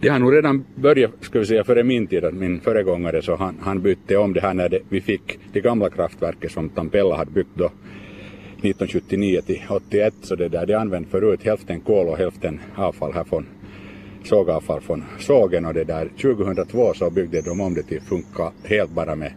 Det 0.00 0.08
har 0.08 0.18
nog 0.18 0.34
redan 0.34 0.64
börjat, 0.74 1.10
ska 1.20 1.38
vi 1.38 1.46
säga, 1.46 1.64
före 1.64 1.84
min 1.84 2.06
tid, 2.06 2.24
att 2.24 2.34
min 2.34 2.60
föregångare 2.60 3.22
så 3.22 3.36
han, 3.36 3.56
han 3.60 3.82
bytte 3.82 4.16
om 4.16 4.32
det 4.32 4.40
här 4.40 4.54
när 4.54 4.68
det, 4.68 4.80
vi 4.88 5.00
fick 5.00 5.38
det 5.52 5.60
gamla 5.60 5.90
kraftverket 5.90 6.52
som 6.52 6.68
Tampella 6.68 7.16
hade 7.16 7.30
byggt 7.30 7.54
då 7.54 7.64
1979 7.64 9.40
till 9.46 9.62
81 9.68 10.14
så 10.22 10.34
det 10.34 10.48
där 10.48 10.66
det 10.66 10.78
använde 10.78 11.08
förut 11.08 11.40
hälften 11.42 11.80
kol 11.80 12.08
och 12.08 12.18
hälften 12.18 12.60
avfall 12.74 13.12
här 13.12 13.24
från 13.24 13.46
sågavfall 14.24 14.80
från 14.80 15.04
sågen. 15.18 15.64
Och 15.64 15.74
det 15.74 15.84
där 15.84 16.08
2002 16.08 16.94
så 16.94 17.10
byggde 17.10 17.42
de 17.42 17.60
om 17.60 17.74
det 17.74 17.82
till 17.82 18.00
funka 18.00 18.52
helt 18.64 18.90
bara 18.90 19.14
med 19.14 19.32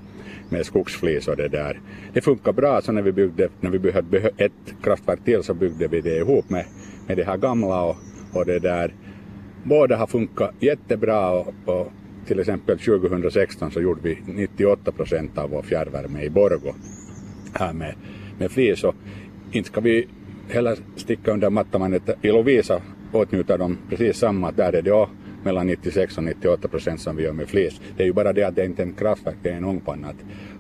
med 0.51 0.65
skogsflis 0.65 1.27
och 1.27 1.35
det 1.35 1.47
där. 1.47 1.79
Det 2.13 2.21
funkar 2.21 2.53
bra. 2.53 2.81
Så 2.81 2.91
när 2.91 3.01
vi 3.01 3.12
byggde, 3.12 3.49
när 3.60 3.69
vi 3.69 3.79
behövde 3.79 4.17
ett 4.38 4.73
kraftverk 4.84 5.25
till 5.25 5.43
så 5.43 5.53
byggde 5.53 5.88
vi 5.88 6.01
det 6.01 6.17
ihop 6.17 6.49
med, 6.49 6.65
med 7.07 7.17
det 7.17 7.23
här 7.23 7.38
gamla 7.38 7.84
och 7.84 7.97
och 8.34 8.45
det 8.45 8.60
där, 8.60 8.93
båda 9.63 9.95
har 9.95 10.08
funkat 10.08 10.52
jättebra 10.60 11.32
och, 11.32 11.54
och 11.65 11.91
till 12.28 12.39
exempel 12.39 12.80
2016 12.80 13.72
så 13.72 13.82
gjorde 13.82 14.02
vi 14.04 14.17
98 14.26 14.91
procent 14.91 15.38
av 15.38 15.50
vår 15.50 15.62
fjärrvärme 15.62 16.24
i 16.24 16.30
Borgo 16.30 16.74
här 17.54 17.74
med, 17.74 17.95
med 18.39 18.52
flis 18.52 18.84
och 18.84 18.95
inte 19.52 19.69
ska 19.69 19.82
vi 19.82 20.08
heller 20.50 20.78
sticka 20.95 21.32
under 21.32 21.50
mattan 21.50 21.93
att 21.93 22.26
i 22.26 22.28
Lovisa 22.28 22.82
åtnjuter 23.12 23.58
de 23.58 23.78
precis 23.89 24.17
samma, 24.17 24.52
där 24.52 24.74
är 24.74 24.82
det 24.82 24.91
också 24.91 25.15
mellan 25.43 25.67
96 25.67 26.17
och 26.17 26.24
98 26.24 26.67
procent 26.67 27.02
som 27.02 27.15
vi 27.15 27.24
gör 27.24 27.34
med 27.34 27.48
flis. 27.48 27.82
Det 27.98 28.04
är 28.04 28.08
ju 28.08 28.13
bara 28.13 28.34
det 28.34 28.43
att 28.43 28.56
det 28.56 28.65
inte 28.65 28.82
är 28.82 28.86
en 28.86 28.93
kraftverk, 28.93 29.36
det 29.43 29.50
är 29.50 29.58
en 29.58 29.65
ångpanna. 29.65 30.08
Att, 30.08 30.15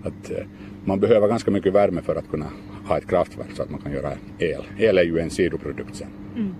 att 0.07 0.31
eh, 0.31 0.43
man 0.85 0.99
behöver 0.99 1.27
ganska 1.27 1.51
mycket 1.51 1.73
värme 1.73 2.01
för 2.01 2.15
att 2.15 2.29
kunna 2.29 2.45
ha 2.85 2.97
ett 2.97 3.09
kraftverk 3.09 3.47
så 3.53 3.63
att 3.63 3.69
man 3.69 3.81
kan 3.81 3.91
göra 3.91 4.11
el. 4.39 4.63
El 4.77 4.97
är 4.97 5.03
ju 5.03 5.19
en 5.19 5.29
sidoprodukt 5.29 5.95
sen. 5.95 6.07
Mm. 6.35 6.55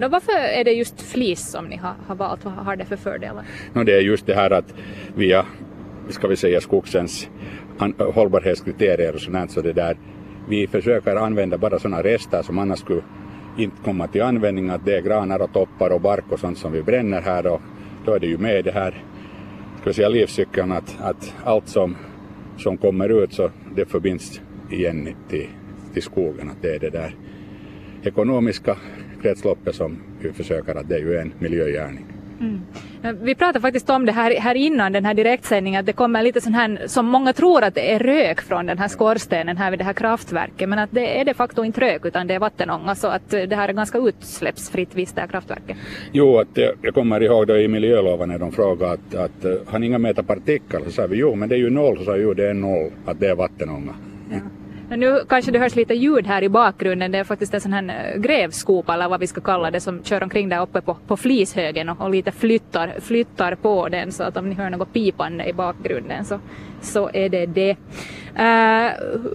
No, 0.00 0.08
varför 0.08 0.32
är 0.32 0.64
det 0.64 0.72
just 0.72 1.02
flis 1.02 1.50
som 1.50 1.64
ni 1.64 1.76
har, 1.76 1.94
har 2.06 2.14
valt? 2.14 2.44
Vad 2.44 2.54
har 2.54 2.76
det 2.76 2.84
för 2.84 2.96
fördelar? 2.96 3.44
No, 3.72 3.84
det 3.84 3.96
är 3.96 4.00
just 4.00 4.26
det 4.26 4.34
här 4.34 4.50
att 4.50 4.74
via, 5.14 5.46
ska 6.08 6.28
vi 6.28 6.36
säga 6.36 6.60
skogsens 6.60 7.28
hållbarhetskriterier 8.14 9.14
och 9.14 9.20
sånt 9.20 9.50
så 9.50 9.60
det 9.60 9.72
där, 9.72 9.96
vi 10.48 10.66
försöker 10.66 11.16
använda 11.16 11.58
bara 11.58 11.78
sådana 11.78 12.02
rester 12.02 12.42
som 12.42 12.58
annars 12.58 12.78
skulle 12.78 13.02
inte 13.58 13.76
komma 13.84 14.06
till 14.06 14.22
användning, 14.22 14.70
att 14.70 14.84
det 14.84 14.96
är 14.96 15.02
granar 15.02 15.42
och 15.42 15.52
toppar 15.52 15.90
och 15.90 16.00
bark 16.00 16.24
och 16.30 16.40
sånt 16.40 16.58
som 16.58 16.72
vi 16.72 16.82
bränner 16.82 17.20
här 17.20 17.46
och 17.46 17.60
då 18.06 18.12
är 18.12 18.20
det 18.20 18.26
ju 18.26 18.38
med 18.38 18.58
i 18.58 18.62
det 18.62 18.72
här 18.72 19.04
ska 19.80 19.92
säga, 19.92 20.08
livscykeln 20.08 20.72
att, 20.72 20.96
att 21.00 21.34
allt 21.44 21.68
som, 21.68 21.96
som 22.58 22.76
kommer 22.76 23.08
ut 23.22 23.32
så 23.32 23.50
det 23.76 23.86
förbinds 23.86 24.40
igen 24.70 25.08
till, 25.28 25.48
till 25.92 26.02
skogen, 26.02 26.50
att 26.50 26.62
det 26.62 26.74
är 26.74 26.78
det 26.78 26.90
där 26.90 27.14
ekonomiska 28.02 28.76
kretsloppet 29.22 29.74
som 29.74 29.98
vi 30.20 30.32
försöker 30.32 30.74
att 30.74 30.88
det 30.88 30.94
är 30.94 31.00
ju 31.00 31.16
en 31.16 31.32
miljögärning. 31.38 32.06
Mm. 32.40 32.60
Vi 33.22 33.34
pratade 33.34 33.60
faktiskt 33.60 33.90
om 33.90 34.06
det 34.06 34.12
här, 34.12 34.40
här 34.40 34.54
innan 34.54 34.92
den 34.92 35.04
här 35.04 35.14
direktsändningen 35.14 35.80
att 35.80 35.86
det 35.86 35.92
kommer 35.92 36.22
lite 36.22 36.40
sån 36.40 36.54
här 36.54 36.82
som 36.86 37.06
många 37.06 37.32
tror 37.32 37.62
att 37.62 37.74
det 37.74 37.92
är 37.92 37.98
rök 37.98 38.40
från 38.40 38.66
den 38.66 38.78
här 38.78 38.88
skorstenen 38.88 39.56
här 39.56 39.70
vid 39.70 39.80
det 39.80 39.84
här 39.84 39.92
kraftverket 39.92 40.68
men 40.68 40.78
att 40.78 40.90
det 40.92 41.20
är 41.20 41.24
de 41.24 41.34
facto 41.34 41.64
inte 41.64 41.80
rök 41.80 42.06
utan 42.06 42.26
det 42.26 42.34
är 42.34 42.38
vattenånga 42.38 42.94
så 42.94 43.06
att 43.06 43.30
det 43.30 43.56
här 43.56 43.68
är 43.68 43.72
ganska 43.72 43.98
utsläppsfritt 43.98 44.94
visst 44.94 45.14
det 45.14 45.20
här 45.20 45.28
kraftverket. 45.28 45.76
Jo, 46.12 46.38
att 46.38 46.58
jag 46.82 46.94
kommer 46.94 47.22
ihåg 47.22 47.46
då 47.46 47.56
i 47.56 47.68
miljöloven 47.68 48.28
när 48.28 48.38
de 48.38 48.52
frågade 48.52 48.92
att, 48.92 49.14
att 49.14 49.44
eh, 49.44 49.52
har 49.66 49.78
ni 49.78 49.86
inga 49.86 49.98
metapartiklar 49.98 50.80
så 50.84 50.90
sa 50.90 51.06
vi 51.06 51.16
jo 51.16 51.34
men 51.34 51.48
det 51.48 51.54
är 51.54 51.58
ju 51.58 51.70
noll 51.70 51.98
så 51.98 52.04
sa 52.04 52.16
jo 52.16 52.34
det 52.34 52.50
är 52.50 52.54
noll 52.54 52.90
att 53.04 53.20
det 53.20 53.28
är 53.28 53.34
vattenånga. 53.34 53.94
Nu 54.96 55.24
kanske 55.28 55.50
det 55.50 55.58
hörs 55.58 55.76
lite 55.76 55.94
ljud 55.94 56.26
här 56.26 56.42
i 56.42 56.48
bakgrunden. 56.48 57.12
Det 57.12 57.18
är 57.18 57.24
faktiskt 57.24 57.54
en 57.54 57.60
sån 57.60 57.72
här 57.72 58.12
eh, 58.14 58.20
grävskopa 58.20 58.94
eller 58.94 59.08
vad 59.08 59.20
vi 59.20 59.26
ska 59.26 59.40
kalla 59.40 59.70
det 59.70 59.80
som 59.80 60.04
kör 60.04 60.22
omkring 60.22 60.48
där 60.48 60.62
uppe 60.62 60.80
på, 60.80 60.96
på 61.06 61.16
flishögen 61.16 61.88
och, 61.88 62.00
och 62.00 62.10
lite 62.10 62.32
flyttar, 62.32 62.94
flyttar 63.00 63.54
på 63.54 63.88
den 63.88 64.12
så 64.12 64.22
att 64.22 64.36
om 64.36 64.48
ni 64.48 64.54
hör 64.54 64.70
något 64.70 64.92
pipande 64.92 65.48
i 65.48 65.52
bakgrunden 65.52 66.24
så, 66.24 66.38
så 66.80 67.10
är 67.12 67.28
det 67.28 67.46
det. 67.46 67.76
Uh, 68.30 68.90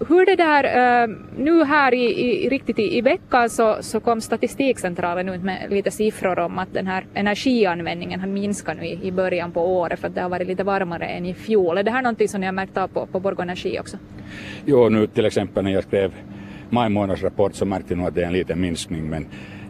hur 0.07 0.25
det 0.25 0.35
där, 0.35 0.63
uh, 1.03 1.15
nu 1.37 1.63
här 1.63 1.93
i, 1.93 2.05
i, 2.05 2.49
riktigt 2.49 2.79
i, 2.79 2.97
i 2.97 3.01
veckan 3.01 3.49
så, 3.49 3.77
så 3.81 3.99
kom 3.99 4.21
Statistikcentralen 4.21 5.29
ut 5.29 5.43
med 5.43 5.67
lite 5.69 5.91
siffror 5.91 6.39
om 6.39 6.59
att 6.59 6.73
den 6.73 6.87
här 6.87 7.05
energianvändningen 7.13 8.19
har 8.19 8.27
minskat 8.27 8.77
nu 8.77 8.85
i, 8.85 8.99
i 9.03 9.11
början 9.11 9.51
på 9.51 9.77
året 9.77 9.99
för 9.99 10.07
att 10.07 10.15
det 10.15 10.21
har 10.21 10.29
varit 10.29 10.47
lite 10.47 10.63
varmare 10.63 11.05
än 11.05 11.25
i 11.25 11.33
fjol. 11.33 11.77
Är 11.77 11.83
det 11.83 11.91
här 11.91 12.01
någonting 12.01 12.27
som 12.27 12.41
ni 12.41 12.45
har 12.45 12.53
märkt 12.53 12.77
av 12.77 12.87
på, 12.87 13.05
på 13.05 13.19
Borgå 13.19 13.41
Energi 13.41 13.79
också? 13.79 13.97
Jo, 14.65 14.89
nu 14.89 15.07
till 15.07 15.25
exempel 15.25 15.63
när 15.63 15.71
jag 15.71 15.83
skrev 15.83 16.13
maj 16.69 16.89
månadsrapport 16.89 17.55
så 17.55 17.65
märkte 17.65 17.93
jag 17.93 17.97
nog 17.97 18.07
att 18.07 18.15
det 18.15 18.21
är 18.21 18.27
en 18.27 18.33
liten 18.33 18.61
minskning 18.61 19.09
men 19.09 19.25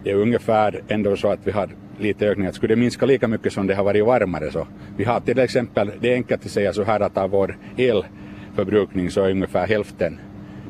det 0.06 0.12
är 0.12 0.16
ungefär 0.16 0.82
ändå 0.88 1.16
så 1.16 1.28
att 1.28 1.40
vi 1.44 1.52
har 1.52 1.70
lite 2.00 2.28
ökning. 2.28 2.48
Att 2.48 2.56
skulle 2.56 2.76
det 2.76 2.80
minska 2.80 3.06
lika 3.06 3.28
mycket 3.28 3.54
som 3.54 3.68
det 3.68 3.76
har 3.76 3.84
varit 3.84 4.06
varmare 4.06 4.52
så 4.52 4.68
vi 4.98 5.04
har 5.04 5.20
till 5.20 5.40
exempel, 5.40 5.92
det 6.00 6.12
är 6.12 6.16
enkelt 6.16 6.46
att 6.46 6.52
säga 6.52 6.74
så 6.74 6.84
här 6.84 7.00
att 7.00 7.18
av 7.18 7.30
vår 7.30 7.58
elförbrukning 7.78 9.12
så 9.12 9.24
är 9.24 9.32
ungefär 9.32 9.68
hälften 9.68 10.20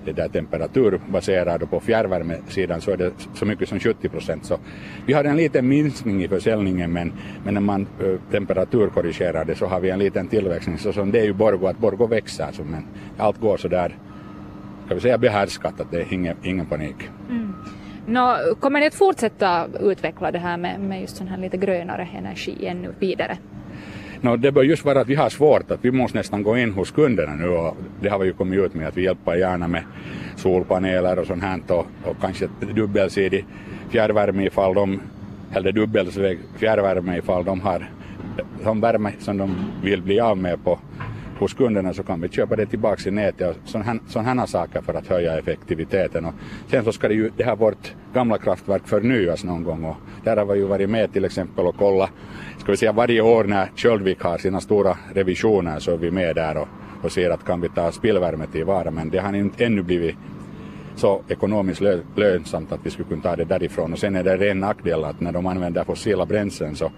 det 0.06 0.12
där 0.12 0.28
temperaturbaserad 0.28 1.70
på 1.70 1.80
fjärrvärmesidan 1.80 2.82
så 2.82 2.92
är 2.92 2.98
det 2.98 3.12
så 3.34 3.46
mycket 3.46 3.70
som 3.70 3.80
70 3.80 4.10
procent. 4.10 4.46
Så 4.46 4.60
vi 5.06 5.14
har 5.14 5.24
en 5.24 5.38
liten 5.38 5.68
minskning 5.68 6.24
i 6.24 6.28
försäljningen 6.28 6.92
men, 6.92 7.14
men 7.44 7.54
när 7.54 7.62
man 7.62 7.88
eh, 8.00 8.06
ö, 8.06 8.18
temperaturkorrigerar 8.32 9.46
det 9.46 9.56
så 9.56 9.66
har 9.66 9.80
vi 9.80 9.90
en 9.90 10.00
liten 10.00 10.28
tillväxtning. 10.28 10.78
Så 10.78 10.94
som 10.94 11.12
det 11.12 11.20
är 11.20 11.26
ju 11.26 11.34
Borgo, 11.34 11.68
att 11.68 11.78
Borgo 11.78 12.08
växer 12.08 12.52
så 12.52 12.64
men 12.64 12.86
allt 13.18 13.40
går 13.40 13.58
så 13.58 13.68
där, 13.68 13.98
kan 14.88 14.96
vi 14.98 15.02
säga 15.02 15.18
behärskat, 15.18 15.80
att 15.80 15.92
det 15.92 16.02
är 16.02 16.14
ingen, 16.14 16.38
ingen 16.44 16.66
panik. 16.66 16.96
Mm. 17.30 17.45
Nå, 18.08 18.38
kommer 18.60 18.80
ni 18.80 18.88
att 18.88 18.96
fortsätta 18.96 19.68
utveckla 19.80 20.32
det 20.32 20.40
här 20.40 20.58
med, 20.58 20.80
med 20.80 21.02
just 21.02 21.18
sån 21.18 21.28
här 21.28 21.38
lite 21.38 21.58
grönare 21.58 22.08
energi 22.18 22.66
ännu 22.66 22.94
vidare? 23.00 23.38
No, 24.22 24.38
det 24.38 24.52
bör 24.52 24.64
just 24.64 24.86
vara 24.86 25.02
att 25.02 25.08
vi 25.08 25.16
har 25.16 25.30
svårt 25.30 25.72
att 25.72 25.86
vi 25.86 25.92
måste 25.92 26.18
nästan 26.18 26.44
gå 26.44 26.58
in 26.58 26.74
hos 26.74 26.92
kunderna 26.92 27.36
nu 27.36 27.48
och 27.48 27.78
det 28.02 28.10
har 28.10 28.20
vi 28.20 28.26
ju 28.26 28.34
kommit 28.34 28.60
ut 28.60 28.74
med 28.74 28.88
att 28.88 28.98
vi 28.98 29.04
hjälper 29.04 29.36
gärna 29.36 29.68
med 29.68 29.84
solpaneler 30.36 31.20
och 31.20 31.28
sånt 31.28 31.44
här 31.44 31.60
och, 31.68 31.88
och 32.04 32.16
kanske 32.22 32.48
dubbelsidig 32.76 33.46
fjärrvärme 33.90 34.46
ifall 34.46 34.74
de, 34.74 35.02
eller 35.54 35.72
dubbelsidig 35.72 36.40
fjärrvärme 36.58 37.18
ifall 37.18 37.46
de 37.46 37.62
har 37.62 37.90
eh, 38.38 38.64
som 38.64 38.82
värme 38.82 39.12
som 39.20 39.38
de 39.38 39.56
vill 39.84 40.02
bli 40.02 40.20
av 40.20 40.38
med 40.38 40.64
på 40.64 40.80
hos 41.40 41.54
kunderna 41.54 41.94
så 41.94 42.04
kan 42.04 42.22
vi 42.22 42.30
köpa 42.30 42.56
det 42.56 42.66
tillbaka 42.66 43.10
i 43.10 43.12
nätet 43.12 43.58
och 43.64 43.70
sådana 44.08 44.42
här 44.42 44.46
saker 44.46 44.82
för 44.82 44.94
att 44.94 45.08
höja 45.08 45.40
effektiviteten. 45.40 46.26
Och 46.26 46.34
sen 46.68 46.84
så 46.84 46.92
ska 46.92 47.08
det 47.08 47.14
ju 47.14 47.32
det 47.38 47.44
här 47.44 47.56
vårt 47.56 47.94
gamla 48.14 48.38
kraftverk 48.38 48.88
förnyas 48.88 49.44
någon 49.44 49.64
gång 49.64 49.84
och 49.84 49.96
där 50.24 50.38
har 50.38 50.46
vi 50.46 50.60
ju 50.60 50.66
varit 50.66 50.90
med 50.90 51.14
till 51.14 51.26
exempel 51.26 51.66
och 51.66 51.76
kolla, 51.78 52.10
ska 52.58 52.72
vi 52.72 52.78
säga 52.78 52.92
varje 52.92 53.22
år 53.22 53.44
när 53.44 53.72
Köldvik 53.76 54.22
har 54.22 54.38
sina 54.38 54.62
stora 54.62 54.98
revisioner 55.14 55.80
så 55.80 55.92
är 55.92 55.98
vi 55.98 56.12
med 56.12 56.36
där 56.36 56.58
och, 56.58 56.68
och 57.02 57.12
ser 57.12 57.30
att 57.30 57.46
kan 57.46 57.62
vi 57.62 57.70
ta 57.70 57.92
spillvärme 57.92 58.48
tillvara 58.48 58.92
men 58.92 59.10
det 59.10 59.18
har 59.18 59.34
inte 59.34 59.66
ännu 59.66 59.84
blivit 59.84 60.16
så 60.96 61.22
ekonomiskt 61.28 61.82
lö 61.82 62.00
lönsamt 62.16 62.72
att 62.72 62.80
vi 62.84 62.90
skulle 62.90 63.08
kunna 63.08 63.22
ta 63.22 63.36
det 63.36 63.46
därifrån. 63.46 63.94
Och 63.94 64.00
sen 64.00 64.16
är 64.16 64.24
det 64.24 64.38
ren 64.38 64.60
nackdel 64.60 65.04
att 65.04 65.20
när 65.20 65.32
de 65.32 65.46
använder 65.46 65.84
fossila 65.84 66.26
bränslen 66.26 66.76
så 66.76 66.92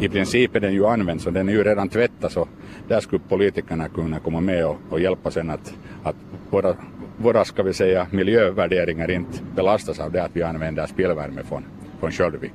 i 0.00 0.08
princip 0.08 0.56
är 0.56 0.60
den 0.60 0.72
ju 0.72 0.86
använd 0.86 1.20
så 1.20 1.30
den 1.30 1.48
är 1.48 1.52
ju 1.52 1.64
redan 1.64 1.88
tvättad 1.88 2.32
så 2.32 2.48
där 2.88 3.00
skulle 3.00 3.22
politikerna 3.28 3.88
kunna 3.88 4.20
komma 4.20 4.40
med 4.40 4.66
och, 4.66 4.76
och 4.90 5.00
hjälpa 5.00 5.30
sen 5.30 5.50
att, 5.50 5.74
att 6.02 6.16
våra, 6.50 6.74
våra 7.16 7.44
ska 7.44 7.62
vi 7.62 7.74
säga 7.74 8.06
miljövärderingar 8.10 9.10
inte 9.10 9.38
belastas 9.56 10.00
av 10.00 10.12
det 10.12 10.24
att 10.24 10.36
vi 10.36 10.42
använder 10.42 10.86
spillvärme 10.86 11.42
från, 11.42 11.64
från 12.00 12.10
Sköldvik. 12.12 12.52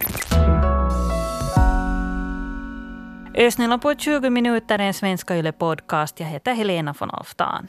Ösnillan 3.36 3.80
på 3.80 3.96
20 3.96 4.30
minuter, 4.30 4.80
är 4.80 4.84
en 4.84 4.94
svenska 4.94 5.38
yle 5.38 5.52
podcast. 5.52 6.20
Jag 6.20 6.28
heter 6.28 6.54
Helena 6.54 6.96
von 7.00 7.12
Alftan. 7.12 7.68